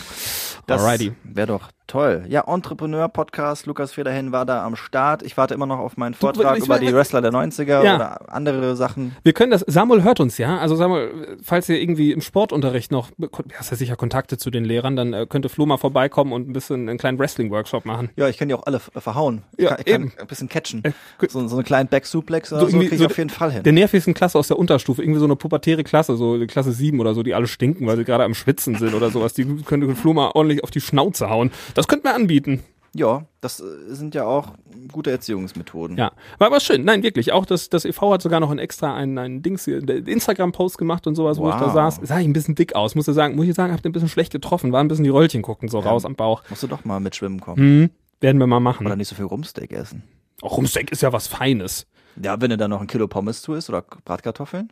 Das 0.65 0.83
Alrighty. 0.83 1.13
wäre 1.23 1.47
doch 1.47 1.69
toll. 1.87 2.25
Ja, 2.29 2.43
Entrepreneur-Podcast, 2.47 3.65
Lukas 3.65 3.93
Federhen 3.93 4.31
war 4.31 4.45
da 4.45 4.65
am 4.65 4.75
Start. 4.75 5.23
Ich 5.23 5.37
warte 5.37 5.53
immer 5.53 5.65
noch 5.65 5.79
auf 5.79 5.97
meinen 5.97 6.13
Vortrag 6.13 6.57
ich 6.57 6.65
über 6.65 6.79
die 6.79 6.93
Wrestler 6.93 7.21
der 7.21 7.31
90er 7.31 7.83
Ja. 7.83 7.95
oder 7.95 8.33
andere 8.33 8.75
Sachen. 8.75 9.15
Wir 9.23 9.33
können 9.33 9.51
das, 9.51 9.63
Samuel 9.67 10.03
hört 10.03 10.19
uns 10.19 10.37
ja. 10.37 10.57
Also 10.57 10.75
Samuel, 10.75 11.37
falls 11.41 11.67
ihr 11.69 11.79
irgendwie 11.81 12.11
im 12.11 12.21
Sportunterricht 12.21 12.91
noch, 12.91 13.09
du 13.17 13.29
hast 13.57 13.71
ja 13.71 13.77
sicher 13.77 13.95
Kontakte 13.95 14.37
zu 14.37 14.49
den 14.51 14.65
Lehrern, 14.65 14.95
dann 14.95 15.13
äh, 15.13 15.25
könnte 15.27 15.49
Flo 15.49 15.65
mal 15.65 15.77
vorbeikommen 15.77 16.33
und 16.33 16.49
ein 16.49 16.53
bisschen 16.53 16.87
einen 16.89 16.97
kleinen 16.97 17.19
Wrestling-Workshop 17.19 17.85
machen. 17.85 18.09
Ja, 18.15 18.27
ich 18.27 18.37
kann 18.37 18.47
die 18.47 18.53
auch 18.53 18.65
alle 18.65 18.77
äh, 18.93 18.99
verhauen. 19.01 19.43
Ich 19.57 19.63
Ja, 19.63 19.69
kann, 19.71 19.79
ich 19.85 19.91
kann 19.93 20.01
eben. 20.03 20.13
ein 20.19 20.27
bisschen 20.27 20.49
catchen. 20.49 20.83
Äh. 20.83 20.91
So, 21.29 21.47
so 21.47 21.55
einen 21.55 21.65
kleinen 21.65 21.89
Back-Suplex 21.89 22.51
oder 22.53 22.61
So 22.61 22.67
so, 22.69 22.77
kriege 22.79 22.93
ich 22.95 22.99
so 22.99 23.05
auf 23.07 23.17
jeden 23.17 23.29
Fall 23.29 23.51
hin. 23.51 23.63
Der 23.63 23.73
nervigsten 23.73 24.13
Klasse 24.13 24.37
aus 24.37 24.47
der 24.47 24.59
Unterstufe, 24.59 25.01
irgendwie 25.01 25.19
so 25.19 25.25
eine 25.25 25.35
pubertäre 25.35 25.83
Klasse, 25.83 26.15
so 26.15 26.37
Klasse 26.47 26.71
7 26.71 26.99
oder 26.99 27.13
so, 27.13 27.23
die 27.23 27.33
alle 27.33 27.47
stinken, 27.47 27.87
weil 27.87 27.97
sie 27.97 28.03
gerade 28.03 28.23
am 28.23 28.33
Schwitzen 28.33 28.75
sind 28.75 28.93
oder 28.93 29.09
sowas. 29.09 29.33
Die 29.33 29.45
könnte 29.63 29.93
Flo 29.95 30.13
mal 30.13 30.31
ordentlich 30.33 30.63
auf 30.63 30.71
die 30.71 30.81
Schnauze 30.81 31.29
hauen. 31.29 31.51
Das 31.77 31.87
könnten 31.87 32.05
wir 32.05 32.15
anbieten. 32.15 32.63
Ja, 32.95 33.25
das 33.41 33.59
äh, 33.59 33.63
sind 33.93 34.15
ja 34.15 34.25
auch 34.25 34.53
gute 34.91 35.11
Erziehungsmethoden. 35.11 35.95
Ja, 35.97 36.11
war 36.39 36.47
aber 36.47 36.59
schön. 36.59 36.83
Nein, 36.83 37.03
wirklich. 37.03 37.31
Auch 37.31 37.45
das, 37.45 37.69
das 37.69 37.85
e.V. 37.85 38.13
hat 38.13 38.23
sogar 38.23 38.39
noch 38.39 38.49
ein 38.49 38.57
extra 38.57 38.95
einen, 38.95 39.17
einen 39.19 39.41
Dings, 39.43 39.67
Instagram-Post 39.67 40.79
gemacht 40.79 41.05
und 41.05 41.13
sowas, 41.13 41.37
wo 41.37 41.47
ich 41.49 41.55
da 41.55 41.67
Wow. 41.67 41.73
saß. 41.73 41.99
Sah 42.01 42.19
ich 42.19 42.25
ein 42.27 42.33
bisschen 42.33 42.55
dick 42.55 42.75
aus, 42.75 42.95
muss 42.95 43.07
ich 43.07 43.13
sagen. 43.13 43.35
Muss 43.35 43.45
ich 43.45 43.53
sagen, 43.53 43.73
habt 43.73 43.85
ihr 43.85 43.89
ein 43.89 43.93
bisschen 43.93 44.09
schlecht 44.09 44.31
getroffen, 44.31 44.71
war 44.71 44.83
ein 44.83 44.87
bisschen 44.87 45.03
die 45.03 45.11
Röllchen 45.11 45.43
gucken 45.43 45.69
so 45.69 45.77
raus 45.77 46.05
am 46.05 46.15
Bauch. 46.15 46.41
Musst 46.49 46.63
du 46.63 46.67
doch 46.67 46.83
mal 46.85 46.99
mit 46.99 47.15
Schwimmen 47.15 47.39
kommen. 47.39 47.57
Hm, 47.57 47.89
werden 48.21 48.39
wir 48.39 48.47
mal 48.47 48.59
machen. 48.59 48.87
Oder 48.87 48.95
nicht 48.95 49.09
so 49.09 49.15
viel 49.15 49.25
Rumsteak 49.25 49.71
essen. 49.73 50.01
Auch 50.41 50.57
Rumsteak 50.57 50.91
ist 50.91 51.03
ja 51.03 51.13
was 51.13 51.27
Feines. 51.27 51.85
Ja, 52.19 52.41
wenn 52.41 52.49
du 52.49 52.57
dann 52.57 52.71
noch 52.71 52.81
ein 52.81 52.87
Kilo 52.87 53.07
Pommes 53.07 53.43
zu 53.43 53.53
isst 53.53 53.69
oder 53.69 53.83
Bratkartoffeln. 53.83 54.71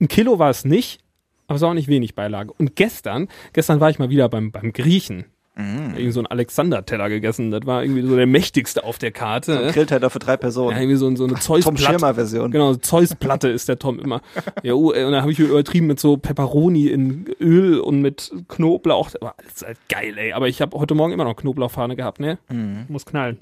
Ein 0.00 0.06
Kilo 0.06 0.38
war 0.38 0.50
es 0.50 0.64
nicht, 0.64 1.00
aber 1.48 1.56
es 1.56 1.62
war 1.62 1.70
auch 1.70 1.74
nicht 1.74 1.88
wenig 1.88 2.14
Beilage. 2.14 2.52
Und 2.56 2.76
gestern, 2.76 3.26
gestern 3.52 3.80
war 3.80 3.90
ich 3.90 3.98
mal 3.98 4.10
wieder 4.10 4.28
beim, 4.28 4.52
beim 4.52 4.72
Griechen. 4.72 5.24
Mhm. 5.56 5.90
Irgendwie 5.94 6.10
so 6.10 6.20
ein 6.20 6.26
Alexander-Teller 6.26 7.08
gegessen. 7.08 7.50
Das 7.52 7.64
war 7.64 7.82
irgendwie 7.84 8.02
so 8.02 8.16
der 8.16 8.26
mächtigste 8.26 8.82
auf 8.82 8.98
der 8.98 9.12
Karte. 9.12 9.56
Ein 9.58 9.66
ne? 9.66 9.72
Grillteller 9.72 10.10
für 10.10 10.18
drei 10.18 10.32
Ja, 10.32 10.36
Personen. 10.36 10.76
irgendwie 10.76 10.96
so, 10.96 11.14
so 11.14 11.24
eine 11.24 11.34
Tom 11.34 11.40
Zeus-Platte. 11.42 11.82
Schirmer-Version. 11.82 12.50
Genau, 12.50 12.74
Zeus-Platte 12.74 13.48
ist 13.48 13.68
der 13.68 13.78
Tom 13.78 14.00
immer. 14.00 14.20
Ja, 14.62 14.74
oh, 14.74 14.92
ey, 14.92 15.04
und 15.04 15.12
dann 15.12 15.22
habe 15.22 15.30
ich 15.32 15.38
übertrieben 15.38 15.86
mit 15.86 16.00
so 16.00 16.16
Pepperoni 16.16 16.88
in 16.88 17.26
Öl 17.40 17.78
und 17.78 18.00
mit 18.00 18.32
Knoblauch. 18.48 19.10
Aber 19.20 19.34
das 19.44 19.54
ist 19.54 19.66
halt 19.66 19.78
geil, 19.88 20.18
ey. 20.18 20.32
Aber 20.32 20.48
ich 20.48 20.60
habe 20.60 20.76
heute 20.76 20.94
Morgen 20.94 21.12
immer 21.12 21.24
noch 21.24 21.36
Knoblauchfahne 21.36 21.94
gehabt, 21.94 22.18
ne? 22.18 22.38
Mhm. 22.50 22.86
Muss 22.88 23.06
knallen. 23.06 23.40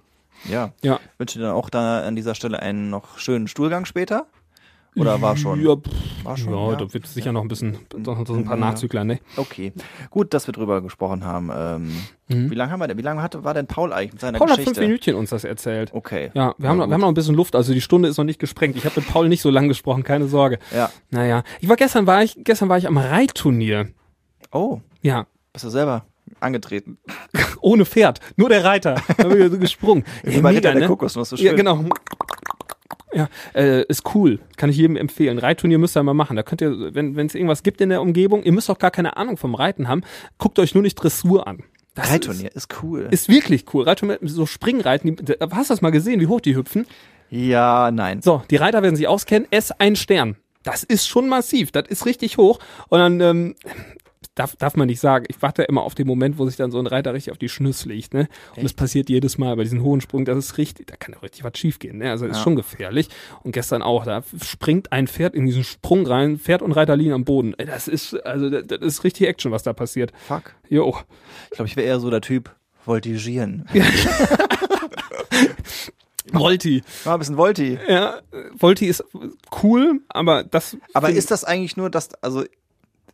Ja. 0.49 0.73
Ja. 0.83 1.01
Wünsche 1.19 1.39
dir 1.39 1.47
dann 1.47 1.55
auch 1.55 1.71
da 1.71 2.03
an 2.03 2.17
dieser 2.17 2.35
Stelle 2.35 2.61
einen 2.61 2.91
noch 2.91 3.19
schönen 3.19 3.49
Stuhlgang 3.49 3.85
später? 3.85 4.27
Oder 4.95 5.23
war 5.23 5.37
schon? 5.39 5.65
Ja, 5.65 5.75
pff, 5.77 6.25
War 6.25 6.37
schon, 6.37 6.53
ja, 6.53 6.71
ja. 6.73 6.77
da 6.77 6.93
wird 6.93 7.07
sicher 7.07 7.33
noch 7.33 7.41
ein 7.41 7.49
bisschen, 7.49 7.79
noch 7.97 8.19
ein 8.19 8.25
paar 8.45 8.57
Ja. 8.57 8.61
Nachzügler, 8.61 9.05
ne? 9.05 9.21
Okay. 9.39 9.73
Gut, 10.11 10.35
dass 10.35 10.47
wir 10.47 10.53
drüber 10.53 10.83
gesprochen 10.83 11.25
haben. 11.25 11.51
Ähm, 11.55 12.51
Wie 12.51 12.55
lange 12.55 12.73
haben 12.73 12.81
wir 12.81 12.89
denn? 12.89 12.99
Wie 12.99 13.03
lange 13.03 13.23
hatte, 13.23 13.43
war 13.43 13.55
denn 13.55 13.67
Paul 13.67 13.93
eigentlich 13.93 14.13
mit 14.13 14.21
seiner 14.21 14.37
Mhm. 14.37 14.41
Paul 14.41 14.49
hat 14.51 14.57
Geschichte? 14.59 14.75
fünf 14.81 14.87
Minütchen 14.87 15.15
uns 15.15 15.31
das 15.31 15.45
erzählt. 15.45 15.91
Okay. 15.95 16.31
Ja, 16.35 16.55
wir 16.59 16.69
haben, 16.69 16.77
noch, 16.77 16.89
wir 16.89 16.93
haben 16.95 17.01
noch 17.01 17.09
ein 17.09 17.15
bisschen 17.15 17.35
Luft, 17.35 17.57
also 17.57 17.73
die 17.73 17.81
Stunde 17.81 18.09
ist 18.11 18.19
noch 18.19 18.25
nicht 18.25 18.39
gesprengt. 18.39 18.77
Ich 18.77 18.85
habe 18.85 19.01
mit 19.01 19.09
Paul 19.09 19.29
nicht 19.31 19.41
so 19.41 19.49
lange 19.49 19.69
gesprochen, 19.69 20.03
keine 20.03 20.29
Sorge. 20.29 20.59
Ja. 20.75 20.91
Naja, 21.11 21.43
ich 21.61 21.69
war 21.71 21.77
gestern 21.77 22.07
war 22.07 22.23
ich 22.23 22.37
gestern 22.45 22.69
war 22.69 22.77
ich 22.77 22.87
am 22.87 22.99
Reitturnier. 22.99 23.89
Oh, 24.53 24.81
Ja, 25.01 25.27
bist 25.55 25.65
du 25.65 25.71
selber 25.71 26.05
angetreten? 26.41 26.99
ohne 27.63 27.87
Pferd, 27.87 28.21
nur 28.37 28.51
der 28.51 28.63
Reiter. 28.65 28.97
Da 29.17 29.25
bin 29.29 29.41
ich 29.47 29.51
so 29.53 29.59
gesprungen. 29.59 30.05
Wie 30.23 30.41
bei 30.43 30.51
Ritter 30.55 30.75
der 30.75 30.87
Kokosnuss, 30.87 31.31
so 31.31 31.37
Ja, 31.37 31.51
schön. 31.51 31.57
genau. 31.57 31.85
Ja, 33.15 33.29
äh, 33.55 33.83
ist 33.85 34.15
cool. 34.15 34.41
Kann 34.57 34.71
ich 34.71 34.77
jedem 34.77 34.97
empfehlen. 34.97 35.39
Reitturnier 35.39 35.79
müsst 35.79 35.97
ihr 35.97 36.03
mal 36.03 36.15
machen. 36.15 36.37
Da 36.37 36.43
könnt 36.43 36.63
ihr, 36.63 36.95
wenn 36.95 37.19
es 37.19 37.35
irgendwas 37.35 37.63
gibt 37.63 37.81
in 37.81 37.91
der 37.91 38.01
Umgebung, 38.01 38.43
ihr 38.43 38.53
müsst 38.53 38.71
auch 38.71 38.79
gar 38.79 38.91
keine 38.91 39.17
Ahnung 39.17 39.37
vom 39.37 39.55
Reiten 39.55 39.89
haben, 39.89 40.03
guckt 40.39 40.59
euch 40.59 40.75
nur 40.75 40.83
nicht 40.83 40.95
Dressur 40.95 41.47
an. 41.47 41.65
Das 41.95 42.11
Reitturnier 42.11 42.51
ist 42.55 42.69
cool. 42.83 43.03
Ist, 43.11 43.13
ist 43.13 43.29
wirklich 43.29 43.67
cool. 43.75 43.85
Reitturnier, 43.85 44.19
so 44.23 44.47
Springreiten, 44.47 45.17
die, 45.17 45.35
hast 45.51 45.71
du 45.71 45.75
das 45.75 45.83
mal 45.83 45.91
gesehen, 45.91 46.21
wie 46.21 46.27
hoch 46.27 46.41
die 46.41 46.57
hüpfen? 46.57 46.87
ja, 47.29 47.91
nein. 47.91 48.21
So, 48.23 48.43
die 48.51 48.57
Reiter 48.57 48.83
werden 48.83 48.97
sich 48.97 49.09
auskennen. 49.09 49.49
S 49.51 49.73
ein 49.73 49.97
Stern. 49.97 50.37
Das 50.63 50.85
ist 50.85 51.09
schon 51.09 51.29
massiv. 51.29 51.73
Das 51.73 51.89
ist 51.89 52.07
richtig 52.07 52.37
hoch. 52.39 52.61
Und 52.89 52.99
dann 52.99 53.21
ähm, 53.21 53.55
darf, 54.35 54.57
darf 54.57 54.77
man 54.77 54.87
nicht 54.89 55.01
sagen. 55.01 55.25
Ich 55.29 55.41
warte 55.43 55.63
immer 55.63 55.83
auf 55.83 55.95
den 55.95 56.07
Moment, 56.07 56.39
wo 56.39 56.47
sich 56.47 56.57
dann 56.57 56.71
so 56.71 56.79
ein 56.79 56.87
Reiter 56.87 57.15
richtig 57.15 57.31
auf 57.33 57.39
die 57.39 57.49
Schnüss 57.49 57.85
legt. 57.85 58.15
Ne? 58.15 58.29
Und 58.57 58.65
das 58.65 58.73
passiert 58.73 59.09
jedes 59.09 59.39
Mal 59.39 59.57
bei 59.57 59.63
diesen 59.65 59.83
hohen 59.83 60.01
Sprüngen. 60.01 60.25
Das 60.25 60.37
ist 60.39 60.59
richtig. 60.59 60.87
Da 60.87 60.97
kann 60.97 61.15
ja 61.15 61.21
richtig 61.21 61.45
was 61.45 61.57
schiefgehen. 61.59 61.99
Ne? 61.99 62.11
Also 62.11 62.27
ist 62.27 62.37
Ja. 62.37 62.43
schon 62.43 62.57
gefährlich. 62.57 63.09
Und 63.43 63.53
gestern 63.53 63.83
auch. 63.83 64.05
Da 64.05 64.23
springt 64.45 64.93
ein 64.93 65.07
Pferd 65.09 65.35
in 65.35 65.47
diesen 65.47 65.65
Sprung 65.65 66.07
rein. 66.07 66.39
Pferd 66.39 66.63
und 66.63 66.73
Reiter 66.73 66.97
liegen 66.97 67.13
am 67.13 67.25
Boden. 67.25 67.55
Das 67.59 67.89
ist 67.89 68.15
also 68.27 68.51
das, 68.51 68.67
das 68.67 68.81
ist 68.81 69.05
richtig 69.05 69.27
Action, 69.29 69.53
was 69.53 69.63
da 69.63 69.73
passiert. 69.73 70.13
Fuck. 70.27 70.55
Jo. 70.69 70.97
Ich 71.51 71.57
glaube, 71.57 71.69
ich 71.69 71.77
wäre 71.77 71.87
eher 71.87 72.01
so 72.01 72.11
der 72.11 72.21
Typ 72.21 72.51
voltigieren. 72.85 73.67
Volti. 76.33 76.83
Mal 77.05 77.15
ein 77.15 77.19
bisschen 77.19 77.37
Volti. 77.37 77.79
Ja, 77.89 78.21
Volti 78.55 78.87
ist 78.87 79.05
cool, 79.63 80.01
aber 80.09 80.45
das. 80.45 80.77
Aber 80.95 81.11
ist 81.11 81.31
das 81.31 81.45
eigentlich 81.45 81.77
nur, 81.77 81.91
dass, 81.91 82.15
also, 82.23 82.45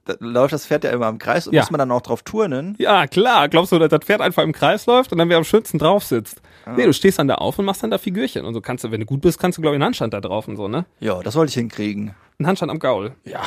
da 0.09 0.15
läuft 0.21 0.53
das 0.53 0.67
Pferd 0.67 0.85
ja 0.85 0.91
immer 0.91 1.09
im 1.09 1.19
Kreis 1.19 1.47
und 1.47 1.53
Ja. 1.55 1.63
muss 1.63 1.71
man 1.71 1.79
dann 1.79 1.91
auch 1.93 2.01
drauf 2.01 2.23
turnen? 2.23 2.75
Ja, 2.79 3.07
klar. 3.07 3.49
Glaubst 3.49 3.73
du, 3.73 3.79
dass 3.79 3.91
das 3.91 4.01
Pferd 4.05 4.21
einfach 4.21 4.43
im 4.43 4.53
Kreis 4.53 4.87
läuft 4.87 5.13
und 5.13 5.19
dann 5.19 5.29
wer 5.29 5.37
am 5.37 5.45
schönsten 5.45 5.79
drauf 5.79 6.03
sitzt? 6.05 6.41
Nee, 6.77 6.85
du 6.87 6.93
stehst 6.93 7.19
dann 7.19 7.29
da 7.29 7.37
auf 7.37 7.59
und 7.59 7.65
machst 7.65 7.83
dann 7.83 7.91
da 7.91 7.99
Figürchen. 7.99 8.45
Und 8.45 8.55
so 8.55 8.61
kannst 8.61 8.85
du, 8.85 8.91
wenn 8.91 9.01
du 9.01 9.07
gut 9.07 9.21
bist, 9.21 9.39
kannst 9.39 9.57
du, 9.59 9.63
glaube 9.63 9.75
ich, 9.75 9.79
einen 9.79 9.85
Handstand 9.85 10.13
da 10.15 10.21
drauf 10.21 10.49
und 10.49 10.57
so, 10.57 10.69
ne? 10.69 10.85
Ja, 11.01 11.21
das 11.23 11.35
wollte 11.35 11.51
ich 11.51 11.55
hinkriegen. 11.55 12.15
Ein 12.39 12.47
Handstand 12.47 12.71
am 12.71 12.79
Gaul. 12.79 13.13
Ja, 13.25 13.43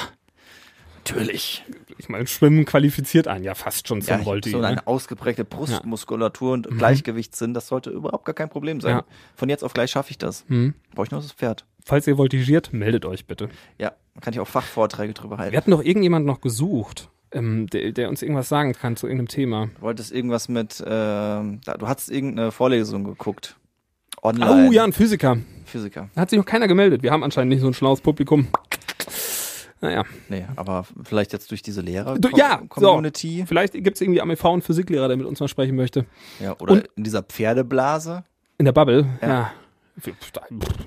natürlich. 0.98 1.64
Ich 1.98 2.10
meine, 2.10 2.26
Schwimmen 2.28 2.66
qualifiziert 2.66 3.28
einen 3.28 3.44
ja 3.44 3.54
fast 3.54 3.88
schon 3.88 4.02
zum 4.02 4.20
Ja, 4.20 4.26
Volti. 4.26 4.50
so 4.52 4.60
ne? 4.60 4.68
eine 4.68 4.88
ausgeprägte 4.88 5.46
Brustmuskulatur 5.46 6.54
und 6.54 6.68
Gleichgewichtssinn, 6.78 7.54
das 7.54 7.68
sollte 7.68 7.90
überhaupt 7.92 8.26
gar 8.26 8.34
kein 8.34 8.50
Problem 8.50 8.82
sein. 8.82 8.98
Ja. 8.98 9.04
Von 9.36 9.50
jetzt 9.50 9.64
auf 9.64 9.74
gleich 9.74 9.92
schaffe 9.92 10.12
ich 10.12 10.18
das. 10.18 10.46
Mhm. 10.48 10.74
Brauche 10.96 11.06
ich 11.06 11.12
nur 11.12 11.22
das 11.22 11.32
Pferd. 11.32 11.66
Falls 11.86 12.08
ihr 12.08 12.18
voltigiert, 12.18 12.74
meldet 12.74 13.06
euch 13.06 13.26
bitte. 13.26 13.50
Ja, 13.78 13.92
kann 14.20 14.34
ich 14.34 14.40
auch 14.40 14.48
Fachvorträge 14.48 15.14
drüber 15.14 15.38
halten. 15.38 15.52
Wir 15.54 15.58
hatten 15.58 15.72
doch 15.72 15.84
irgendjemand 15.84 16.26
noch 16.26 16.42
gesucht, 16.42 17.10
ähm, 17.32 17.68
der, 17.68 17.92
der 17.94 18.10
uns 18.10 18.22
irgendwas 18.22 18.50
sagen 18.50 18.74
kann 18.74 18.96
zu 18.98 19.08
irgendeinem 19.08 19.30
Thema. 19.30 19.70
Du 19.76 19.82
wolltest 19.82 20.12
irgendwas 20.12 20.50
mit, 20.50 20.82
da, 20.82 21.44
du 21.44 21.88
hast 21.88 22.10
irgendeine 22.12 22.52
Vorlesung 22.52 23.04
geguckt. 23.04 23.56
Online. 24.24 24.68
Oh 24.70 24.72
ja, 24.72 24.84
ein 24.84 24.94
Physiker. 24.94 25.38
Physiker. 25.66 26.10
Da 26.14 26.22
hat 26.22 26.30
sich 26.30 26.38
noch 26.38 26.46
keiner 26.46 26.68
gemeldet. 26.68 27.02
Wir 27.02 27.12
haben 27.12 27.24
anscheinend 27.24 27.50
nicht 27.54 27.62
so 27.62 27.68
ein 27.68 27.74
schlaues 27.74 28.02
Publikum. 28.02 28.48
Naja. 29.84 30.04
Nee, 30.30 30.46
aber 30.58 30.86
vielleicht 31.04 31.34
jetzt 31.34 31.50
durch 31.50 31.64
diese 31.64 31.82
Lehrer 31.82 32.20
Du, 32.20 32.30
ja, 32.38 32.62
Community. 32.70 33.40
So. 33.40 33.46
Vielleicht 33.48 33.74
gibt 33.74 33.96
es 33.96 34.02
irgendwie 34.02 34.22
AMV 34.22 34.46
einen 34.46 34.62
Physiklehrer, 34.62 35.08
der 35.08 35.18
mit 35.18 35.26
uns 35.26 35.40
mal 35.40 35.48
sprechen 35.48 35.76
möchte. 35.76 36.06
Ja, 36.40 36.56
oder 36.60 36.74
Und- 36.74 36.88
in 36.96 37.04
dieser 37.04 37.24
Pferdeblase. 37.24 38.24
In 38.60 38.66
der 38.66 38.74
Bubble, 38.74 39.08
Ja. 39.24 39.28
ja. 39.28 39.52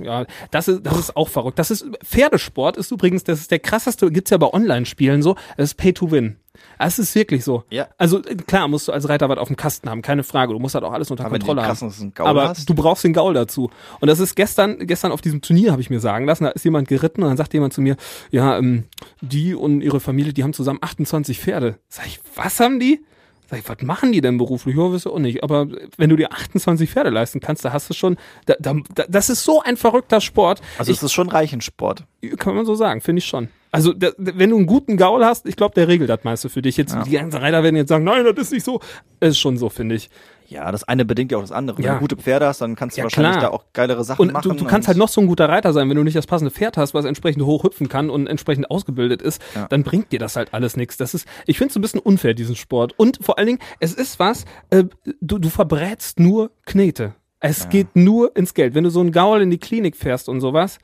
Ja, 0.00 0.26
das 0.50 0.68
ist, 0.68 0.84
das 0.84 0.98
ist 0.98 1.16
auch 1.16 1.28
verrückt. 1.28 1.58
Das 1.58 1.70
ist, 1.70 1.86
Pferdesport 2.04 2.76
ist 2.76 2.90
übrigens, 2.90 3.24
das 3.24 3.40
ist 3.40 3.50
der 3.50 3.58
krasseste, 3.58 4.10
gibt's 4.10 4.30
ja 4.30 4.38
bei 4.38 4.52
Online-Spielen 4.52 5.22
so, 5.22 5.36
das 5.56 5.70
ist 5.70 5.74
Pay 5.74 5.92
to 5.92 6.10
Win. 6.10 6.36
Das 6.78 6.98
ist 6.98 7.14
wirklich 7.14 7.44
so. 7.44 7.64
Ja. 7.70 7.88
Also, 7.98 8.22
äh, 8.22 8.36
klar, 8.36 8.68
musst 8.68 8.88
du 8.88 8.92
als 8.92 9.08
Reiter 9.08 9.28
was 9.28 9.38
auf 9.38 9.48
dem 9.48 9.56
Kasten 9.56 9.90
haben, 9.90 10.02
keine 10.02 10.22
Frage. 10.22 10.52
Du 10.52 10.58
musst 10.58 10.74
halt 10.74 10.84
auch 10.84 10.92
alles 10.92 11.10
unter 11.10 11.24
Aber 11.24 11.38
Kontrolle 11.38 11.62
haben. 11.66 12.12
Aber 12.18 12.48
hast. 12.48 12.68
du 12.68 12.74
brauchst 12.74 13.04
den 13.04 13.12
Gaul 13.12 13.34
dazu. 13.34 13.70
Und 14.00 14.08
das 14.08 14.20
ist 14.20 14.34
gestern, 14.34 14.78
gestern 14.86 15.12
auf 15.12 15.20
diesem 15.20 15.40
Turnier, 15.40 15.72
habe 15.72 15.82
ich 15.82 15.90
mir 15.90 16.00
sagen 16.00 16.26
lassen, 16.26 16.44
da 16.44 16.50
ist 16.50 16.64
jemand 16.64 16.88
geritten 16.88 17.22
und 17.22 17.28
dann 17.28 17.36
sagt 17.36 17.54
jemand 17.54 17.72
zu 17.72 17.80
mir, 17.80 17.96
ja, 18.30 18.58
ähm, 18.58 18.84
die 19.20 19.54
und 19.54 19.80
ihre 19.80 20.00
Familie, 20.00 20.32
die 20.32 20.42
haben 20.44 20.52
zusammen 20.52 20.78
28 20.80 21.40
Pferde. 21.40 21.78
Sag 21.88 22.06
ich, 22.06 22.20
was 22.36 22.60
haben 22.60 22.78
die? 22.78 23.04
Sag 23.50 23.58
ich, 23.58 23.68
was 23.68 23.82
machen 23.82 24.12
die 24.12 24.20
denn 24.20 24.38
beruflich? 24.38 24.76
Ja, 24.76 24.90
wisst 24.92 25.06
ihr 25.06 25.12
auch 25.12 25.18
nicht. 25.18 25.42
Aber 25.42 25.66
wenn 25.96 26.10
du 26.10 26.16
dir 26.16 26.32
28 26.32 26.90
Pferde 26.90 27.10
leisten 27.10 27.40
kannst, 27.40 27.64
da 27.64 27.72
hast 27.72 27.90
du 27.90 27.94
schon, 27.94 28.16
da, 28.46 28.54
da, 28.58 28.74
da, 28.94 29.04
das 29.08 29.28
ist 29.28 29.44
so 29.44 29.60
ein 29.60 29.76
verrückter 29.76 30.20
Sport. 30.20 30.60
Also 30.78 30.92
es 30.92 31.02
ist 31.02 31.12
schon 31.12 31.28
Reichensport. 31.28 32.04
Kann 32.38 32.54
man 32.54 32.64
so 32.64 32.74
sagen, 32.74 33.00
finde 33.00 33.20
ich 33.20 33.26
schon. 33.26 33.48
Also, 33.70 33.92
da, 33.92 34.12
wenn 34.16 34.50
du 34.50 34.56
einen 34.56 34.66
guten 34.66 34.96
Gaul 34.96 35.24
hast, 35.24 35.46
ich 35.46 35.56
glaube, 35.56 35.74
der 35.74 35.88
regelt 35.88 36.08
das 36.08 36.22
meiste 36.22 36.48
für 36.48 36.62
dich. 36.62 36.76
Jetzt, 36.76 36.96
die 37.06 37.10
ganzen 37.10 37.38
Reiter 37.38 37.64
werden 37.64 37.74
jetzt 37.74 37.88
sagen, 37.88 38.04
nein, 38.04 38.24
das 38.24 38.36
ist 38.36 38.52
nicht 38.52 38.64
so. 38.64 38.80
Es 39.18 39.30
ist 39.30 39.40
schon 39.40 39.58
so, 39.58 39.68
finde 39.68 39.96
ich. 39.96 40.10
Ja, 40.46 40.70
das 40.70 40.84
eine 40.84 41.04
bedingt 41.04 41.32
ja 41.32 41.38
auch 41.38 41.42
das 41.42 41.52
andere. 41.52 41.78
Wenn 41.78 41.84
Ja. 41.84 41.94
du 41.94 42.00
gute 42.00 42.16
Pferde 42.16 42.46
hast, 42.46 42.60
dann 42.60 42.76
kannst 42.76 42.96
du 42.96 43.00
Ja, 43.00 43.04
wahrscheinlich 43.04 43.38
klar. 43.38 43.50
da 43.50 43.56
auch 43.56 43.64
geilere 43.72 44.04
Sachen 44.04 44.20
Und 44.20 44.32
machen. 44.32 44.48
du, 44.50 44.54
du 44.54 44.64
kannst 44.66 44.88
halt 44.88 44.98
noch 44.98 45.08
so 45.08 45.20
ein 45.20 45.26
guter 45.26 45.48
Reiter 45.48 45.72
sein, 45.72 45.88
wenn 45.88 45.96
du 45.96 46.02
nicht 46.04 46.16
das 46.16 46.26
passende 46.26 46.50
Pferd 46.50 46.76
hast, 46.76 46.92
was 46.94 47.04
entsprechend 47.04 47.44
hoch 47.44 47.64
hüpfen 47.64 47.88
kann 47.88 48.10
und 48.10 48.26
entsprechend 48.26 48.70
ausgebildet 48.70 49.22
ist, 49.22 49.40
Ja. 49.54 49.66
dann 49.68 49.82
bringt 49.82 50.12
dir 50.12 50.18
das 50.18 50.36
halt 50.36 50.52
alles 50.52 50.76
nichts. 50.76 50.96
Das 50.96 51.14
ist, 51.14 51.26
ich 51.46 51.56
finde 51.58 51.70
es 51.70 51.76
ein 51.76 51.82
bisschen 51.82 52.00
unfair, 52.00 52.34
diesen 52.34 52.56
Sport. 52.56 52.92
Und 52.98 53.18
vor 53.22 53.38
allen 53.38 53.46
Dingen, 53.46 53.58
es 53.80 53.94
ist 53.94 54.18
was, 54.18 54.44
äh, 54.70 54.84
du, 55.20 55.38
du 55.38 55.48
verbrätst 55.48 56.20
nur 56.20 56.50
Knete. 56.66 57.14
Es 57.40 57.68
geht 57.68 57.94
nur 57.94 58.34
ins 58.36 58.54
Geld. 58.54 58.74
Wenn 58.74 58.84
du 58.84 58.90
so 58.90 59.00
einen 59.00 59.12
Gaul 59.12 59.42
in 59.42 59.50
die 59.50 59.58
Klinik 59.58 59.96
fährst 59.96 60.28
und 60.30 60.40
sowas, 60.40 60.78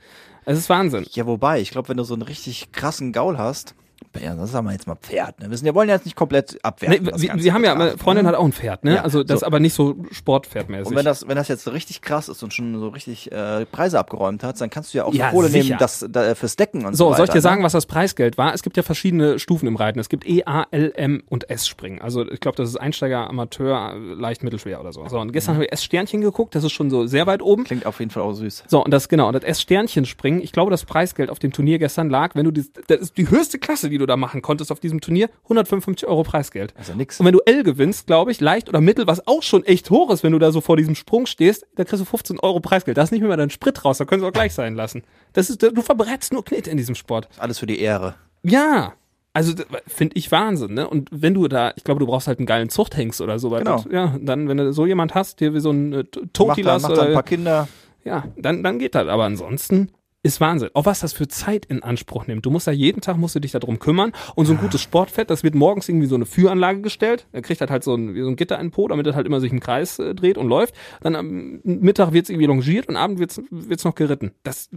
es 0.45 0.57
ist 0.57 0.69
Wahnsinn. 0.69 1.05
Ja, 1.11 1.25
wobei, 1.25 1.59
ich 1.59 1.71
glaube, 1.71 1.89
wenn 1.89 1.97
du 1.97 2.03
so 2.03 2.13
einen 2.13 2.21
richtig 2.23 2.71
krassen 2.71 3.13
Gaul 3.13 3.37
hast, 3.39 3.73
ja, 4.21 4.35
das 4.35 4.51
sagen 4.51 4.65
wir 4.67 4.73
jetzt 4.73 4.87
mal 4.87 4.95
Pferd. 4.95 5.39
Ne? 5.39 5.49
Wir 5.49 5.75
wollen 5.75 5.89
ja 5.89 5.95
jetzt 5.95 6.05
nicht 6.05 6.15
komplett 6.15 6.53
Nee, 6.53 6.59
abwerten. 6.63 7.05
wir, 7.05 7.27
Ganze 7.29 7.43
wir 7.45 7.53
haben 7.53 7.63
ja, 7.63 7.75
meine 7.75 7.97
Freundin 7.97 8.27
hat 8.27 8.35
auch 8.35 8.43
ein 8.45 8.51
Pferd, 8.53 8.83
ne? 8.83 8.95
Ja, 8.95 9.01
also 9.03 9.23
das 9.23 9.29
so. 9.29 9.35
ist 9.37 9.43
aber 9.43 9.59
nicht 9.59 9.73
so 9.73 9.95
sportpferdmäßig. 10.11 10.87
Und 10.87 10.95
wenn 10.95 11.05
das, 11.05 11.27
wenn 11.27 11.35
das 11.35 11.47
jetzt 11.47 11.63
so 11.63 11.71
richtig 11.71 12.01
krass 12.01 12.29
ist 12.29 12.43
und 12.43 12.53
schon 12.53 12.77
so 12.79 12.89
richtig 12.89 13.31
äh, 13.31 13.65
Preise 13.65 13.99
abgeräumt 13.99 14.43
hat, 14.43 14.59
dann 14.61 14.69
kannst 14.69 14.93
du 14.93 14.97
ja 14.99 15.05
auch 15.05 15.13
Ja, 15.13 15.29
Kohle 15.31 15.47
sicher. 15.49 15.63
nehmen, 15.65 15.77
das 15.79 16.05
da, 16.09 16.35
fürs 16.35 16.55
Decken 16.55 16.85
und 16.85 16.93
so, 16.95 17.05
So, 17.05 17.09
weiter. 17.11 17.17
soll 17.17 17.25
ich 17.25 17.31
dir 17.31 17.37
ne? 17.37 17.41
sagen, 17.41 17.63
was 17.63 17.71
das 17.73 17.85
Preisgeld 17.85 18.37
war? 18.37 18.53
Es 18.53 18.63
gibt 18.63 18.77
ja 18.77 18.83
verschiedene 18.83 19.39
Stufen 19.39 19.67
im 19.67 19.75
Reiten. 19.75 19.99
Es 19.99 20.09
gibt 20.09 20.27
E, 20.27 20.43
A, 20.45 20.65
L, 20.71 20.91
M 20.95 21.23
und 21.29 21.49
S 21.49 21.67
Springen. 21.67 22.01
Also 22.01 22.29
ich 22.29 22.39
glaube, 22.39 22.57
das 22.57 22.69
ist 22.69 22.77
Einsteiger, 22.77 23.29
Amateur, 23.29 23.95
leicht, 23.97 24.43
mittelschwer 24.43 24.79
oder 24.81 24.91
so. 24.93 25.07
So, 25.07 25.19
und 25.19 25.31
gestern 25.31 25.55
habe 25.55 25.65
ich 25.65 25.71
S 25.71 25.83
Sternchen 25.83 26.21
geguckt, 26.21 26.55
das 26.55 26.63
ist 26.63 26.71
schon 26.71 26.89
so 26.89 27.05
sehr 27.05 27.27
weit 27.27 27.41
oben. 27.41 27.63
Klingt 27.63 27.85
auf 27.85 27.99
jeden 27.99 28.11
Fall 28.11 28.23
auch 28.23 28.33
süß. 28.33 28.63
So, 28.67 28.83
und 28.83 28.91
das 28.91 29.09
genau, 29.09 29.27
und 29.27 29.33
das 29.33 29.43
S 29.43 29.61
Sternchen 29.61 30.05
springen, 30.05 30.41
ich 30.41 30.51
glaube, 30.51 30.71
das 30.71 30.85
Preisgeld 30.85 31.29
auf 31.29 31.39
dem 31.39 31.51
Turnier 31.51 31.79
gestern 31.79 32.09
lag, 32.09 32.35
wenn 32.35 32.45
du 32.45 32.51
die, 32.51 32.65
das 32.87 32.99
ist 32.99 33.17
die 33.17 33.29
höchste 33.29 33.59
Klasse, 33.59 33.89
die 33.91 33.99
du 33.99 34.05
da 34.07 34.17
machen 34.17 34.41
konntest 34.41 34.71
auf 34.71 34.79
diesem 34.79 34.99
Turnier, 35.01 35.29
155 35.43 36.07
Euro 36.07 36.23
Preisgeld. 36.23 36.73
Also 36.77 36.93
nix. 36.95 37.19
Und 37.19 37.25
wenn 37.27 37.33
du 37.33 37.39
L 37.45 37.63
gewinnst, 37.63 38.07
glaube 38.07 38.31
ich, 38.31 38.39
leicht 38.41 38.69
oder 38.69 38.81
mittel, 38.81 39.05
was 39.05 39.27
auch 39.27 39.43
schon 39.43 39.63
echt 39.65 39.89
hoch 39.91 40.09
ist, 40.11 40.23
wenn 40.23 40.31
du 40.31 40.39
da 40.39 40.51
so 40.51 40.61
vor 40.61 40.77
diesem 40.77 40.95
Sprung 40.95 41.25
stehst, 41.27 41.67
da 41.75 41.83
kriegst 41.83 42.01
du 42.01 42.05
15 42.05 42.39
Euro 42.39 42.59
Preisgeld. 42.59 42.97
Da 42.97 43.03
ist 43.03 43.11
nicht 43.11 43.21
mehr 43.21 43.37
dein 43.37 43.49
Sprit 43.51 43.85
raus, 43.85 43.99
da 43.99 44.05
können 44.05 44.21
sie 44.21 44.27
auch 44.27 44.33
gleich 44.33 44.53
sein 44.53 44.73
lassen. 44.75 45.03
Das 45.33 45.49
ist, 45.49 45.61
du 45.61 45.81
verbrätst 45.81 46.33
nur 46.33 46.43
Knete 46.43 46.69
in 46.71 46.77
diesem 46.77 46.95
Sport. 46.95 47.29
Alles 47.37 47.59
für 47.59 47.67
die 47.67 47.79
Ehre. 47.79 48.15
Ja. 48.43 48.93
Also 49.33 49.53
finde 49.87 50.17
ich 50.17 50.29
Wahnsinn, 50.31 50.73
ne? 50.73 50.89
Und 50.89 51.07
wenn 51.11 51.33
du 51.33 51.47
da, 51.47 51.71
ich 51.77 51.85
glaube, 51.85 51.99
du 52.01 52.05
brauchst 52.05 52.27
halt 52.27 52.39
einen 52.39 52.45
geilen 52.47 52.67
Zuchthengst 52.69 53.21
oder 53.21 53.39
so. 53.39 53.49
Genau. 53.49 53.77
das- 53.77 53.87
Ja, 53.89 54.17
dann, 54.19 54.49
wenn 54.49 54.57
du 54.57 54.73
so 54.73 54.85
jemand 54.85 55.15
hast, 55.15 55.39
der 55.39 55.53
wie 55.53 55.61
so 55.61 55.71
ein 55.71 55.93
äh, 55.93 56.03
da, 56.03 56.19
Totilas 56.33 56.81
da 56.81 56.87
ein 56.89 56.93
oder 56.93 57.13
paar 57.13 57.23
Kinder. 57.23 57.67
ja, 58.03 58.25
dann, 58.35 58.61
dann 58.61 58.77
geht 58.77 58.93
das. 58.93 59.07
Aber 59.07 59.23
ansonsten 59.23 59.89
ist 60.23 60.39
Wahnsinn. 60.39 60.69
Auch 60.73 60.85
was 60.85 60.99
das 60.99 61.13
für 61.13 61.27
Zeit 61.27 61.65
in 61.65 61.83
Anspruch 61.83 62.27
nimmt. 62.27 62.45
Du 62.45 62.51
musst 62.51 62.67
da 62.67 62.71
jeden 62.71 63.01
Tag 63.01 63.17
musst 63.17 63.35
du 63.35 63.39
dich 63.39 63.51
da 63.51 63.59
drum 63.59 63.79
kümmern. 63.79 64.11
Und 64.35 64.45
so 64.45 64.53
ein 64.53 64.59
gutes 64.59 64.81
Sportfett, 64.81 65.29
das 65.29 65.43
wird 65.43 65.55
morgens 65.55 65.89
irgendwie 65.89 66.07
so 66.07 66.15
eine 66.15 66.25
Führanlage 66.25 66.81
gestellt. 66.81 67.27
Er 67.31 67.41
kriegt 67.41 67.61
halt 67.61 67.71
halt 67.71 67.83
so 67.83 67.95
ein, 67.95 68.15
so 68.15 68.29
ein 68.29 68.35
Gitter 68.35 68.59
in 68.59 68.67
den 68.67 68.71
Po, 68.71 68.87
damit 68.87 69.05
das 69.07 69.15
halt 69.15 69.25
immer 69.25 69.39
sich 69.39 69.51
im 69.51 69.59
Kreis 69.59 69.99
äh, 69.99 70.13
dreht 70.13 70.37
und 70.37 70.47
läuft. 70.47 70.75
Dann 71.01 71.15
am 71.15 71.59
Mittag 71.63 72.13
wird's 72.13 72.29
irgendwie 72.29 72.47
longiert 72.47 72.87
und 72.87 72.97
abend 72.97 73.19
wird's 73.19 73.41
wird's 73.49 73.83
noch 73.83 73.95
geritten. 73.95 74.31
Das, 74.43 74.69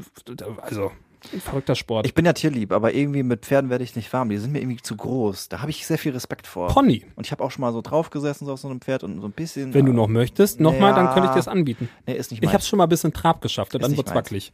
also, 0.62 0.92
verrückter 1.40 1.74
Sport. 1.74 2.06
Ich 2.06 2.14
bin 2.14 2.24
ja 2.24 2.32
tierlieb, 2.32 2.72
aber 2.72 2.94
irgendwie 2.94 3.22
mit 3.22 3.44
Pferden 3.44 3.70
werde 3.70 3.84
ich 3.84 3.96
nicht 3.96 4.12
warm. 4.12 4.28
Die 4.28 4.36
sind 4.38 4.52
mir 4.52 4.60
irgendwie 4.60 4.80
zu 4.82 4.96
groß. 4.96 5.48
Da 5.48 5.60
habe 5.60 5.70
ich 5.70 5.86
sehr 5.86 5.98
viel 5.98 6.12
Respekt 6.12 6.46
vor. 6.46 6.68
Pony. 6.68 7.04
Und 7.16 7.26
ich 7.26 7.32
habe 7.32 7.42
auch 7.42 7.50
schon 7.50 7.60
mal 7.62 7.72
so 7.72 7.80
drauf 7.82 8.10
gesessen, 8.10 8.46
so 8.46 8.52
auf 8.52 8.60
so 8.60 8.68
einem 8.68 8.80
Pferd 8.80 9.04
und 9.04 9.20
so 9.20 9.26
ein 9.26 9.32
bisschen. 9.32 9.74
Wenn 9.74 9.86
du 9.86 9.92
noch 9.92 10.08
möchtest, 10.08 10.60
nochmal, 10.60 10.90
Ja. 10.90 10.96
dann 10.96 11.06
könnte 11.14 11.24
ich 11.26 11.30
dir 11.32 11.38
das 11.38 11.48
anbieten. 11.48 11.88
Nee, 12.06 12.14
ist 12.14 12.30
nicht 12.30 12.40
Ich 12.42 12.46
meins. 12.46 12.54
habe 12.54 12.64
schon 12.64 12.76
mal 12.76 12.84
ein 12.84 12.88
bisschen 12.90 13.12
Trab 13.12 13.40
geschafft, 13.40 13.74
und 13.74 13.82
dann 13.82 13.90
nicht 13.90 13.98
wird's 13.98 14.10
meins. 14.14 14.24
wackelig. 14.26 14.52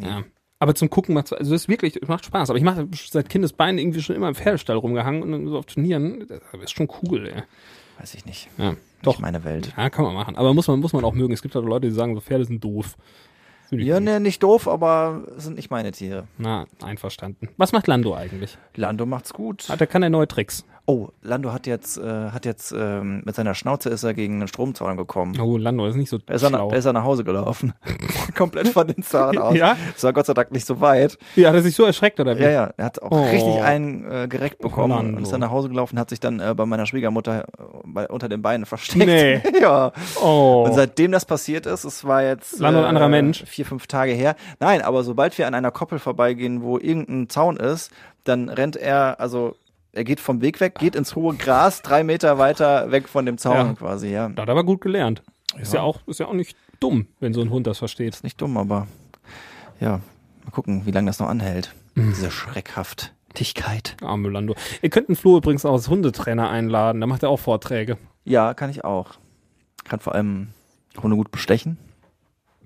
Ja. 0.00 0.22
Aber 0.58 0.74
zum 0.74 0.88
Gucken 0.88 1.14
macht's, 1.14 1.32
also 1.34 1.54
es 1.54 1.62
ist 1.62 1.68
wirklich, 1.68 1.96
es 2.00 2.08
macht 2.08 2.24
Spaß. 2.24 2.48
Aber 2.50 2.58
ich 2.58 2.64
mache 2.64 2.88
seit 3.10 3.28
Kindesbeinen 3.28 3.78
irgendwie 3.78 4.00
schon 4.00 4.16
immer 4.16 4.28
im 4.28 4.34
Pferdestall 4.34 4.76
rumgehangen 4.76 5.22
und 5.34 5.48
so 5.48 5.58
auf 5.58 5.66
Turnieren. 5.66 6.26
Das 6.28 6.40
ist 6.62 6.70
schon 6.74 6.88
cool, 7.02 7.26
ey. 7.28 7.42
Weiß 7.98 8.14
ich 8.14 8.24
nicht. 8.26 8.48
Ja, 8.58 8.70
Nicht 8.70 8.78
doch. 9.02 9.18
meine 9.20 9.44
Welt. 9.44 9.72
Ja, 9.76 9.88
kann 9.90 10.04
man 10.04 10.14
machen. 10.14 10.36
Aber 10.36 10.52
muss 10.54 10.66
man, 10.68 10.80
muss 10.80 10.92
man 10.92 11.04
auch 11.04 11.14
mögen. 11.14 11.32
Es 11.32 11.40
gibt 11.42 11.54
halt 11.54 11.64
Leute, 11.64 11.88
die 11.88 11.94
sagen, 11.94 12.14
so 12.14 12.20
Pferde 12.20 12.44
sind 12.44 12.62
doof. 12.62 12.96
Ja, 13.70 14.00
nicht. 14.00 14.04
ne, 14.04 14.20
nicht 14.20 14.42
doof, 14.42 14.68
aber 14.68 15.22
sind 15.36 15.56
nicht 15.56 15.70
meine 15.70 15.92
Tiere. 15.92 16.26
Na, 16.38 16.66
einverstanden. 16.82 17.48
Was 17.56 17.72
macht 17.72 17.86
Lando 17.86 18.14
eigentlich? 18.14 18.56
Lando 18.74 19.06
macht's 19.06 19.32
gut. 19.32 19.68
Hat 19.68 19.80
er 19.80 19.86
keine 19.86 20.10
neue 20.10 20.28
Tricks? 20.28 20.64
Oh, 20.88 21.08
Lando 21.22 21.52
hat 21.52 21.66
jetzt, 21.66 21.98
äh, 21.98 22.30
hat 22.30 22.44
jetzt 22.44 22.72
ähm, 22.76 23.20
mit 23.24 23.34
seiner 23.34 23.54
Schnauze 23.54 23.88
ist 23.90 24.04
er 24.04 24.14
gegen 24.14 24.34
einen 24.36 24.46
Stromzaun 24.46 24.96
gekommen. 24.96 25.36
Oh, 25.40 25.56
Lando 25.56 25.84
ist 25.86 25.96
nicht 25.96 26.08
so 26.08 26.18
Da 26.18 26.34
ist, 26.34 26.44
er, 26.44 26.50
schlau. 26.50 26.70
da 26.70 26.76
ist 26.76 26.84
er 26.84 26.92
nach 26.92 27.02
Hause 27.02 27.24
gelaufen. 27.24 27.72
Komplett 28.36 28.68
von 28.68 28.86
den 28.86 29.02
Zaun 29.02 29.36
aus. 29.36 29.56
Ja? 29.56 29.76
Es 29.96 30.04
war 30.04 30.12
Gott 30.12 30.26
sei 30.26 30.34
Dank 30.34 30.52
nicht 30.52 30.64
so 30.64 30.80
weit. 30.80 31.18
ja, 31.34 31.48
hat 31.48 31.56
er 31.56 31.62
sich 31.62 31.74
so 31.74 31.84
erschreckt, 31.84 32.20
oder 32.20 32.38
wie? 32.38 32.42
Ja, 32.44 32.50
ja. 32.50 32.70
Er 32.76 32.84
hat 32.84 33.02
auch 33.02 33.10
Oh. 33.10 33.24
richtig 33.24 33.60
einen 33.62 34.08
äh, 34.10 34.28
gereckt 34.28 34.60
bekommen 34.60 34.94
Lando. 34.94 35.16
und 35.16 35.22
ist 35.24 35.32
dann 35.32 35.40
nach 35.40 35.50
Hause 35.50 35.68
gelaufen, 35.68 35.98
hat 35.98 36.10
sich 36.10 36.20
dann 36.20 36.38
äh, 36.38 36.54
bei 36.54 36.66
meiner 36.66 36.86
Schwiegermutter 36.86 37.40
äh, 37.44 37.62
bei, 37.84 38.06
unter 38.08 38.28
den 38.28 38.40
Beinen 38.42 38.64
versteckt. 38.64 39.06
Nee. 39.06 39.42
ja. 39.60 39.90
Oh. 40.22 40.64
Und 40.68 40.74
seitdem 40.74 41.10
das 41.10 41.24
passiert 41.24 41.66
ist, 41.66 41.82
es 41.84 42.04
war 42.04 42.22
jetzt 42.22 42.60
äh, 42.60 42.62
Lando 42.62 42.78
ein 42.80 42.86
anderer 42.86 43.08
Mensch. 43.08 43.42
vier, 43.44 43.66
fünf 43.66 43.88
Tage 43.88 44.12
her. 44.12 44.36
Nein, 44.60 44.82
aber 44.82 45.02
sobald 45.02 45.36
wir 45.36 45.48
an 45.48 45.54
einer 45.54 45.72
Koppel 45.72 45.98
vorbeigehen, 45.98 46.62
wo 46.62 46.78
irgendein 46.78 47.28
Zaun 47.28 47.56
ist, 47.56 47.90
dann 48.22 48.48
rennt 48.48 48.76
er, 48.76 49.18
also 49.18 49.56
er 49.96 50.04
geht 50.04 50.20
vom 50.20 50.40
Weg 50.42 50.60
weg, 50.60 50.76
geht 50.78 50.94
ins 50.94 51.16
hohe 51.16 51.34
Gras, 51.34 51.82
drei 51.82 52.04
Meter 52.04 52.38
weiter 52.38 52.90
weg 52.90 53.08
von 53.08 53.26
dem 53.26 53.38
Zaun 53.38 53.54
Ja. 53.56 53.72
quasi, 53.74 54.08
ja. 54.08 54.28
Da 54.28 54.42
hat 54.42 54.48
er 54.48 54.52
aber 54.52 54.64
gut 54.64 54.80
gelernt. 54.80 55.22
Ist 55.58 55.72
ja 55.72 55.80
auch, 55.82 56.06
ist 56.06 56.20
ja 56.20 56.26
auch 56.26 56.34
nicht 56.34 56.56
dumm, 56.80 57.06
wenn 57.20 57.32
so 57.32 57.40
ein 57.40 57.50
Hund 57.50 57.66
das 57.66 57.78
versteht. 57.78 58.22
Nicht 58.22 58.40
dumm, 58.40 58.56
aber 58.58 58.86
ja, 59.80 60.00
mal 60.44 60.50
gucken, 60.52 60.84
wie 60.84 60.90
lange 60.90 61.06
das 61.06 61.18
noch 61.18 61.28
anhält. 61.28 61.74
Mhm. 61.94 62.10
Diese 62.10 62.30
Schreckhaftigkeit. 62.30 63.96
Arme 64.02 64.28
Lando. 64.28 64.54
Ihr 64.82 64.90
könnt 64.90 65.08
einen 65.08 65.16
Flo 65.16 65.38
übrigens 65.38 65.64
auch 65.64 65.72
als 65.72 65.88
Hundetrainer 65.88 66.50
einladen. 66.50 67.00
Da 67.00 67.06
macht 67.06 67.22
er 67.22 67.30
auch 67.30 67.40
Vorträge. 67.40 67.96
Ja, 68.24 68.54
kann 68.54 68.70
ich 68.70 68.84
auch. 68.84 69.12
Kann 69.84 70.00
vor 70.00 70.14
allem 70.14 70.48
Hunde 71.02 71.16
gut 71.16 71.30
bestechen. 71.30 71.78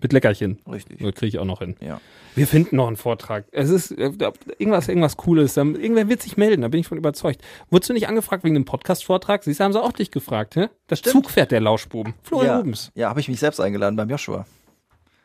Mit 0.03 0.13
Leckerchen. 0.13 0.59
Richtig. 0.71 0.99
Das 0.99 1.15
kriege 1.15 1.27
ich 1.29 1.39
auch 1.39 1.45
noch 1.45 1.59
hin. 1.61 1.77
Ja. 1.81 2.01
Wir 2.35 2.47
finden 2.47 2.77
noch 2.77 2.87
einen 2.87 2.97
Vortrag. 2.97 3.45
Es 3.53 3.69
ist 3.71 3.91
äh, 3.93 4.11
irgendwas, 4.59 4.89
irgendwas 4.89 5.17
Cooles. 5.17 5.55
Dann- 5.55 5.75
Irgendwer 5.75 6.09
wird 6.09 6.23
sich 6.23 6.37
melden, 6.37 6.63
da 6.63 6.69
bin 6.69 6.81
ich 6.81 6.87
von 6.89 6.97
überzeugt. 6.99 7.43
Wurdest 7.71 7.91
du 7.91 7.95
nicht 7.95 8.09
angefragt 8.09 8.45
wegen 8.45 8.57
einem 8.57 8.65
Podcast-Vortrag? 8.65 9.43
Siehst 9.45 9.61
du, 9.61 9.65
haben 9.65 9.73
sie 9.73 9.83
auch 9.83 9.93
dich 9.93 10.11
gefragt, 10.11 10.57
hä? 10.57 10.69
Das 10.87 11.01
Stimmt. 11.01 11.13
Zugpferd 11.13 11.51
der 11.51 11.61
Lauschbuben. 11.61 12.15
Florian 12.23 12.47
ja, 12.51 12.57
Rubens. 12.59 12.93
ja 12.95 13.09
habe 13.09 13.21
ich 13.21 13.29
mich 13.29 13.41
selbst 13.41 13.61
eingeladen 13.61 13.97
beim 13.97 14.09
Joshua. 14.09 14.47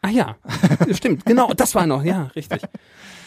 Ah 0.01 0.09
ja, 0.09 0.35
stimmt, 0.91 1.25
genau, 1.25 1.51
das 1.55 1.73
war 1.73 1.87
noch, 1.87 2.03
ja, 2.03 2.25
richtig. 2.35 2.61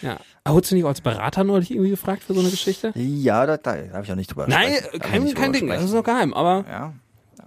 Ja. 0.00 0.18
Aber 0.44 0.54
wurdest 0.54 0.70
du 0.70 0.76
nicht 0.76 0.84
als 0.84 1.00
Berater 1.00 1.42
neulich 1.42 1.72
irgendwie 1.72 1.90
gefragt 1.90 2.22
für 2.22 2.34
so 2.34 2.40
eine 2.40 2.50
Geschichte? 2.50 2.92
Ja, 2.94 3.46
da, 3.46 3.56
da 3.56 3.74
habe 3.94 4.04
ich 4.04 4.12
auch 4.12 4.16
nicht 4.16 4.30
drüber 4.30 4.46
Nein, 4.46 4.74
kein, 5.00 5.34
kein 5.34 5.52
Ding, 5.52 5.66
das 5.66 5.82
ist 5.82 5.92
noch 5.92 6.04
geheim, 6.04 6.32
aber 6.34 6.64
Ja. 6.70 6.92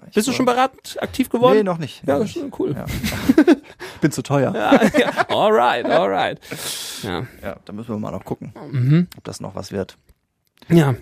Ich 0.07 0.13
bist 0.15 0.27
du 0.27 0.31
schon 0.33 0.45
beratend 0.45 0.97
aktiv 1.01 1.29
geworden? 1.29 1.57
Nee, 1.57 1.63
noch 1.63 1.77
nicht. 1.77 2.03
Ja, 2.05 2.15
Noch 2.15 2.21
das 2.21 2.29
ist 2.31 2.35
nicht. 2.43 2.55
schon 2.55 2.65
cool. 2.65 2.75
Ja. 2.75 2.85
Bin 4.01 4.11
zu 4.11 4.21
teuer. 4.23 4.53
Ja, 4.55 4.81
ja. 4.99 5.11
Alright, 5.29 5.85
alright. 5.85 6.39
Ja. 7.03 7.27
Ja, 7.41 7.55
da 7.65 7.73
müssen 7.73 7.89
wir 7.89 7.97
mal 7.99 8.11
noch 8.11 8.25
gucken, 8.25 8.53
Mhm. 8.71 9.07
ob 9.17 9.23
das 9.23 9.39
noch 9.41 9.55
was 9.55 9.71
wird. 9.71 9.95
ja, 10.69 10.95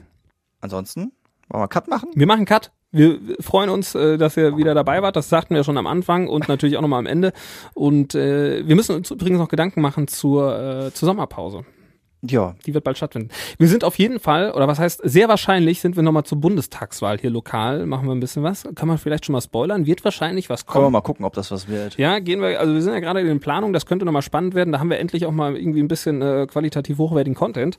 Ansonsten, 0.62 1.14
wollen 1.48 1.64
wir 1.64 1.68
Cut 1.70 1.88
machen? 1.88 2.10
wir 2.14 2.28
machen 2.28 2.46
Cut. 2.46 2.72
Wir 2.92 3.20
freuen 3.40 3.70
uns, 3.70 3.94
äh, 3.94 4.18
dass 4.18 4.36
ihr 4.36 4.58
wieder 4.58 4.74
dabei 4.74 5.02
wart. 5.04 5.16
Das 5.16 5.30
sagten 5.30 5.54
wir 5.56 5.64
schon 5.64 5.78
am 5.78 5.86
Anfang 5.86 6.28
und 6.28 6.48
natürlich 6.50 6.76
auch 6.76 6.82
nochmal 6.82 7.00
am 7.00 7.06
Ende. 7.06 7.34
Und 7.76 8.16
äh, 8.16 8.68
wir 8.68 8.76
müssen 8.76 8.96
uns 8.96 9.12
übrigens 9.12 9.38
noch 9.40 9.48
Gedanken 9.48 9.80
machen 9.82 10.08
zur, 10.08 10.60
äh, 10.88 10.94
zur 10.94 11.06
Sommerpause. 11.06 11.66
Ja, 12.22 12.56
Die 12.66 12.74
wird 12.74 12.84
bald 12.84 12.98
stattfinden. 12.98 13.30
Wir 13.58 13.70
sind 13.70 13.86
auf 13.86 13.98
jeden 13.98 14.20
Fall, 14.20 14.52
oder 14.52 14.68
was 14.68 14.78
heißt, 14.78 15.00
sehr 15.06 15.30
wahrscheinlich 15.30 15.80
sind 15.80 15.96
wir 15.96 16.04
nochmal 16.04 16.26
zur 16.26 16.38
Bundestagswahl 16.42 17.18
hier 17.18 17.30
lokal. 17.30 17.86
Machen 17.86 18.08
wir 18.08 18.14
ein 18.14 18.20
bisschen 18.20 18.44
was. 18.44 18.68
Kann 18.76 18.90
man 18.90 18.98
vielleicht 18.98 19.26
schon 19.26 19.32
mal 19.34 19.40
spoilern? 19.42 19.86
Wird 19.86 20.04
wahrscheinlich 20.04 20.50
was 20.50 20.66
können 20.66 20.76
wir 20.76 20.84
kommen. 20.88 20.94
mal 20.94 21.02
gucken, 21.02 21.26
ob 21.26 21.34
das 21.34 21.50
was 21.50 21.70
wird. 21.70 21.98
Ja, 21.98 22.20
gehen 22.20 22.42
wir, 22.42 22.60
also 22.60 22.74
wir 22.74 22.82
sind 22.82 22.92
ja 22.94 23.00
gerade 23.00 23.22
in 23.22 23.28
den 23.28 23.40
Planungen, 23.40 23.72
das 23.74 23.86
könnte 23.86 24.04
nochmal 24.04 24.22
spannend 24.22 24.54
werden. 24.54 24.74
Da 24.74 24.80
haben 24.80 24.90
wir 24.90 25.00
endlich 25.00 25.26
auch 25.26 25.32
mal 25.32 25.56
irgendwie 25.56 25.80
ein 25.82 25.88
bisschen 25.88 26.22
äh, 26.22 26.46
qualitativ 26.50 26.98
hochwertigen 26.98 27.36
Content. 27.36 27.78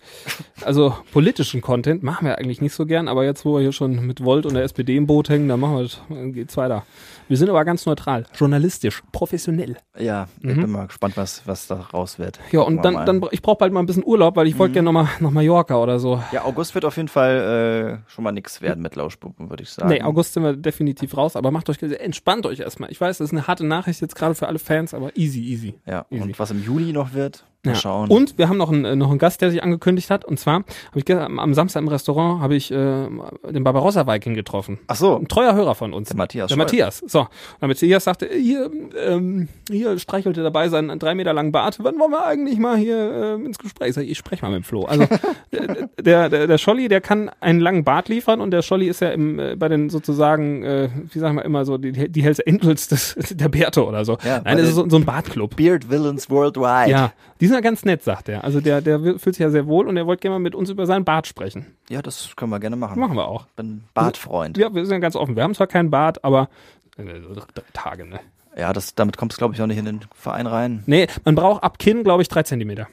Also 0.65 0.95
politischen 1.13 1.61
Content 1.61 2.03
machen 2.03 2.27
wir 2.27 2.39
eigentlich 2.39 2.63
nicht 2.63 2.73
so 2.73 2.87
gern, 2.87 3.09
aber 3.09 3.25
jetzt, 3.25 3.45
wo 3.45 3.55
wir 3.57 3.61
hier 3.61 3.73
schon 3.73 4.07
mit 4.07 4.25
Volt 4.25 4.47
und 4.47 4.55
der 4.55 4.63
SPD 4.65 4.97
im 4.97 5.07
Boot 5.07 5.29
hängen, 5.29 5.49
dann 5.49 5.61
machen 5.61 5.77
wir 5.77 5.83
das, 5.83 6.01
dann 6.09 6.33
geht's 6.33 6.57
weiter. 6.57 6.85
Wir 7.31 7.37
sind 7.37 7.49
aber 7.49 7.65
ganz 7.65 7.87
neutral, 7.87 8.25
journalistisch, 8.35 9.05
professionell. 9.13 9.77
Ja, 9.97 10.27
ich 10.41 10.53
bin 10.57 10.69
mal 10.69 10.89
gespannt, 10.89 11.17
was, 11.17 11.47
was 11.47 11.69
da 11.69 11.77
raus 11.77 12.19
wird. 12.19 12.41
Ja, 12.51 12.63
und 12.63 12.85
dann, 12.85 13.07
dann 13.07 13.25
ich 13.31 13.41
brauche 13.41 13.59
bald 13.59 13.73
mal 13.73 13.79
ein 13.79 13.87
bisschen 13.87 14.03
Urlaub, 14.05 14.35
weil 14.35 14.49
ich 14.49 14.59
wollte 14.59 14.73
gerne 14.73 14.87
nochmal 14.87 15.07
nach 15.21 15.31
Mallorca 15.31 15.77
oder 15.77 16.01
so. 16.01 16.21
Ja, 16.33 16.45
August 16.45 16.75
wird 16.75 16.85
auf 16.85 16.97
jeden 16.97 17.07
Fall 17.07 18.01
äh, 18.09 18.11
schon 18.11 18.25
mal 18.25 18.33
nix 18.33 18.61
werden 18.63 18.83
mit 18.83 18.97
Lauschbuben, 18.97 19.49
würde 19.49 19.63
ich 19.63 19.71
sagen. 19.71 19.91
Nee, 19.91 20.03
August 20.03 20.35
sind 20.35 20.43
wir 20.43 20.57
definitiv 20.57 21.17
raus, 21.17 21.37
aber 21.37 21.53
macht 21.53 21.71
euch, 21.71 21.81
entspannt 21.81 22.47
euch 22.47 22.59
erstmal. 22.59 22.91
Ich 22.91 23.01
weiß, 23.01 23.19
das 23.19 23.27
ist 23.27 23.33
eine 23.33 23.47
harte 23.47 23.65
Nachricht 23.65 24.01
jetzt 24.01 24.17
gerade 24.17 24.35
für 24.35 24.49
alle 24.49 24.59
Fans, 24.59 24.93
aber 24.93 25.17
easy, 25.17 25.39
easy. 25.41 25.75
Ja, 25.87 26.07
Easy. 26.11 26.25
und 26.25 26.37
was 26.37 26.51
im 26.51 26.65
Juli 26.65 26.93
noch 26.93 27.15
wird, 27.15 27.45
mal 27.65 27.73
Ja. 27.73 27.79
schauen. 27.79 28.09
Und 28.09 28.39
wir 28.39 28.49
haben 28.49 28.57
noch 28.57 28.71
einen, 28.73 28.85
äh, 28.85 28.97
noch 28.97 29.11
einen 29.11 29.19
Gast, 29.19 29.41
der 29.43 29.51
sich 29.51 29.63
angekündigt 29.63 30.11
hat. 30.11 30.25
Und 30.25 30.39
zwar 30.41 30.55
habe 30.55 30.65
ich 30.97 31.05
gestern, 31.05 31.39
am 31.39 31.55
Samstag 31.55 31.81
im 31.83 31.89
Restaurant 31.89 32.41
habe 32.41 32.55
ich 32.57 32.71
äh, 32.71 32.75
den 32.75 33.65
Barbarossa 33.65 34.07
Viking 34.07 34.35
getroffen. 34.35 34.79
Ach 34.87 34.97
so, 34.97 35.17
Ein 35.17 35.29
treuer 35.29 35.55
Hörer 35.55 35.75
von 35.75 35.93
uns. 35.93 36.09
Der 36.09 36.17
Matthias 36.17 36.49
Der 36.49 36.55
Scholl. 36.55 36.65
Matthias. 36.65 37.03
So. 37.07 37.21
Und 37.21 37.29
der 37.61 37.69
Matthias 37.69 38.05
sagte, 38.05 38.29
hier, 38.33 38.71
ähm, 38.99 39.49
hier 39.71 39.99
streichelte 39.99 40.43
dabei 40.43 40.69
seinen 40.69 40.99
drei 40.99 41.15
Meter 41.15 41.33
langen 41.33 41.53
Bart. 41.53 41.79
Wann 41.83 41.99
wollen 41.99 42.11
wir 42.13 42.25
eigentlich 42.25 42.59
mal 42.59 42.77
hier 42.77 43.35
ähm, 43.37 43.47
ins 43.47 43.59
Gespräch? 43.59 43.89
Ich, 43.91 43.95
sag, 43.95 44.05
ich 44.05 44.17
spreche 44.19 44.43
mal 44.45 44.51
mit 44.51 44.61
dem 44.63 44.65
Flo. 44.65 44.85
Also 44.85 45.07
der, 46.01 46.29
der, 46.29 46.47
der 46.47 46.59
Scholli, 46.59 46.89
der 46.89 47.01
kann 47.01 47.31
einen 47.41 47.61
langen 47.61 47.85
Bart 47.85 48.09
liefern 48.09 48.41
und 48.41 48.51
der 48.51 48.63
Scholli 48.63 48.89
ist 48.89 49.01
ja 49.01 49.11
im, 49.11 49.39
äh, 49.39 49.57
bei 49.57 49.69
den 49.69 49.91
sozusagen, 49.91 50.63
äh, 50.63 50.89
wie 51.13 51.19
sagen 51.19 51.37
wir 51.37 51.45
immer 51.45 51.65
so, 51.65 51.79
die, 51.79 51.93
die 52.11 52.23
Hells 52.23 52.41
Angels 52.47 52.89
des, 52.89 53.15
der 53.31 53.49
Bärte 53.49 53.85
oder 53.85 54.05
so. 54.05 54.17
Ja, 54.25 54.41
Nein, 54.45 54.59
das 54.59 54.69
ist 54.69 54.75
so, 54.75 54.89
so 54.89 54.97
ein 54.97 55.05
Bartclub. 55.05 55.57
Beard 55.57 55.91
Villains 55.91 56.31
Worldwide. 56.31 56.91
Ja, 56.91 57.13
sind 57.51 57.57
ja 57.57 57.61
ganz 57.61 57.85
nett, 57.85 58.03
sagt 58.03 58.29
er. 58.29 58.43
Also 58.45 58.61
der, 58.61 58.81
der 58.81 58.99
fühlt 59.01 59.23
sich 59.35 59.39
ja 59.39 59.51
sehr 59.51 59.67
wohl 59.67 59.87
und 59.87 59.97
er 59.97 60.07
wollte 60.07 60.23
gerne 60.23 60.35
mal 60.35 60.39
mit 60.43 60.55
uns 60.55 60.71
über 60.71 60.87
seinen 60.87 61.05
Bart 61.05 61.27
sprechen. 61.27 61.67
ja, 61.89 62.01
das 62.03 62.35
können 62.37 62.51
wir 62.51 62.61
gerne 62.61 62.77
machen. 62.77 62.99
Machen 62.99 63.17
wir 63.17 63.29
auch. 63.29 63.47
Bin 63.57 63.85
Bartfreund. 63.95 64.57
Ja, 64.59 64.75
wir 64.75 64.85
sind 64.87 64.93
ja 64.95 64.99
ganz 65.01 65.17
offen. 65.17 65.37
Wir 65.37 65.43
haben 65.43 65.55
zwar 65.55 65.67
keinen 65.67 65.91
Bart, 65.91 66.25
aber 66.25 66.49
äh, 66.97 67.05
drei 67.05 67.63
Tage, 67.73 68.07
ne? 68.07 68.21
Ja, 68.57 68.73
das, 68.73 68.95
damit 68.95 69.17
kommt 69.17 69.33
es, 69.33 69.39
glaube 69.39 69.55
ich, 69.55 69.63
auch 69.63 69.67
nicht 69.67 69.79
in 69.79 69.85
den 69.85 70.01
Verein 70.15 70.47
rein. 70.47 70.83
Nee, 70.87 71.07
man 71.25 71.35
braucht 71.37 71.63
ab 71.63 71.79
Kinn, 71.79 72.03
glaube 72.03 72.23
ich, 72.23 72.29
drei 72.29 72.43
Zentimeter. 72.43 72.89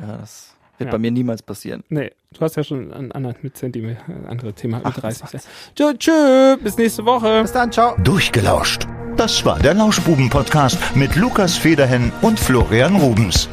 Ja, 0.00 0.16
das 0.16 0.54
wird 0.78 0.88
Ja. 0.88 0.92
bei 0.92 0.98
mir 0.98 1.10
niemals 1.10 1.42
passieren. 1.42 1.84
Nee, 1.90 2.12
du 2.32 2.40
hast 2.40 2.56
ja 2.56 2.64
schon 2.64 2.92
ein 2.92 3.12
anderes 3.12 3.36
mit 3.42 3.56
Zentimeter, 3.56 4.00
ein 4.08 4.26
anderes 4.26 4.54
Thema, 4.54 4.78
mit 4.78 4.86
30. 4.86 5.22
28. 5.24 5.50
Tschö, 5.76 5.94
tschö, 5.98 6.56
bis 6.62 6.78
nächste 6.78 7.04
Woche. 7.04 7.42
Bis 7.42 7.52
dann, 7.52 7.70
ciao. 7.70 7.94
Durchgelauscht. 8.02 8.86
Das 9.18 9.44
war 9.44 9.58
der 9.58 9.74
Lauschbuben-Podcast 9.74 10.78
mit 10.96 11.14
Lukas 11.16 11.58
Federhen 11.58 12.10
und 12.22 12.40
Florian 12.40 12.96
Rubens. 12.96 13.50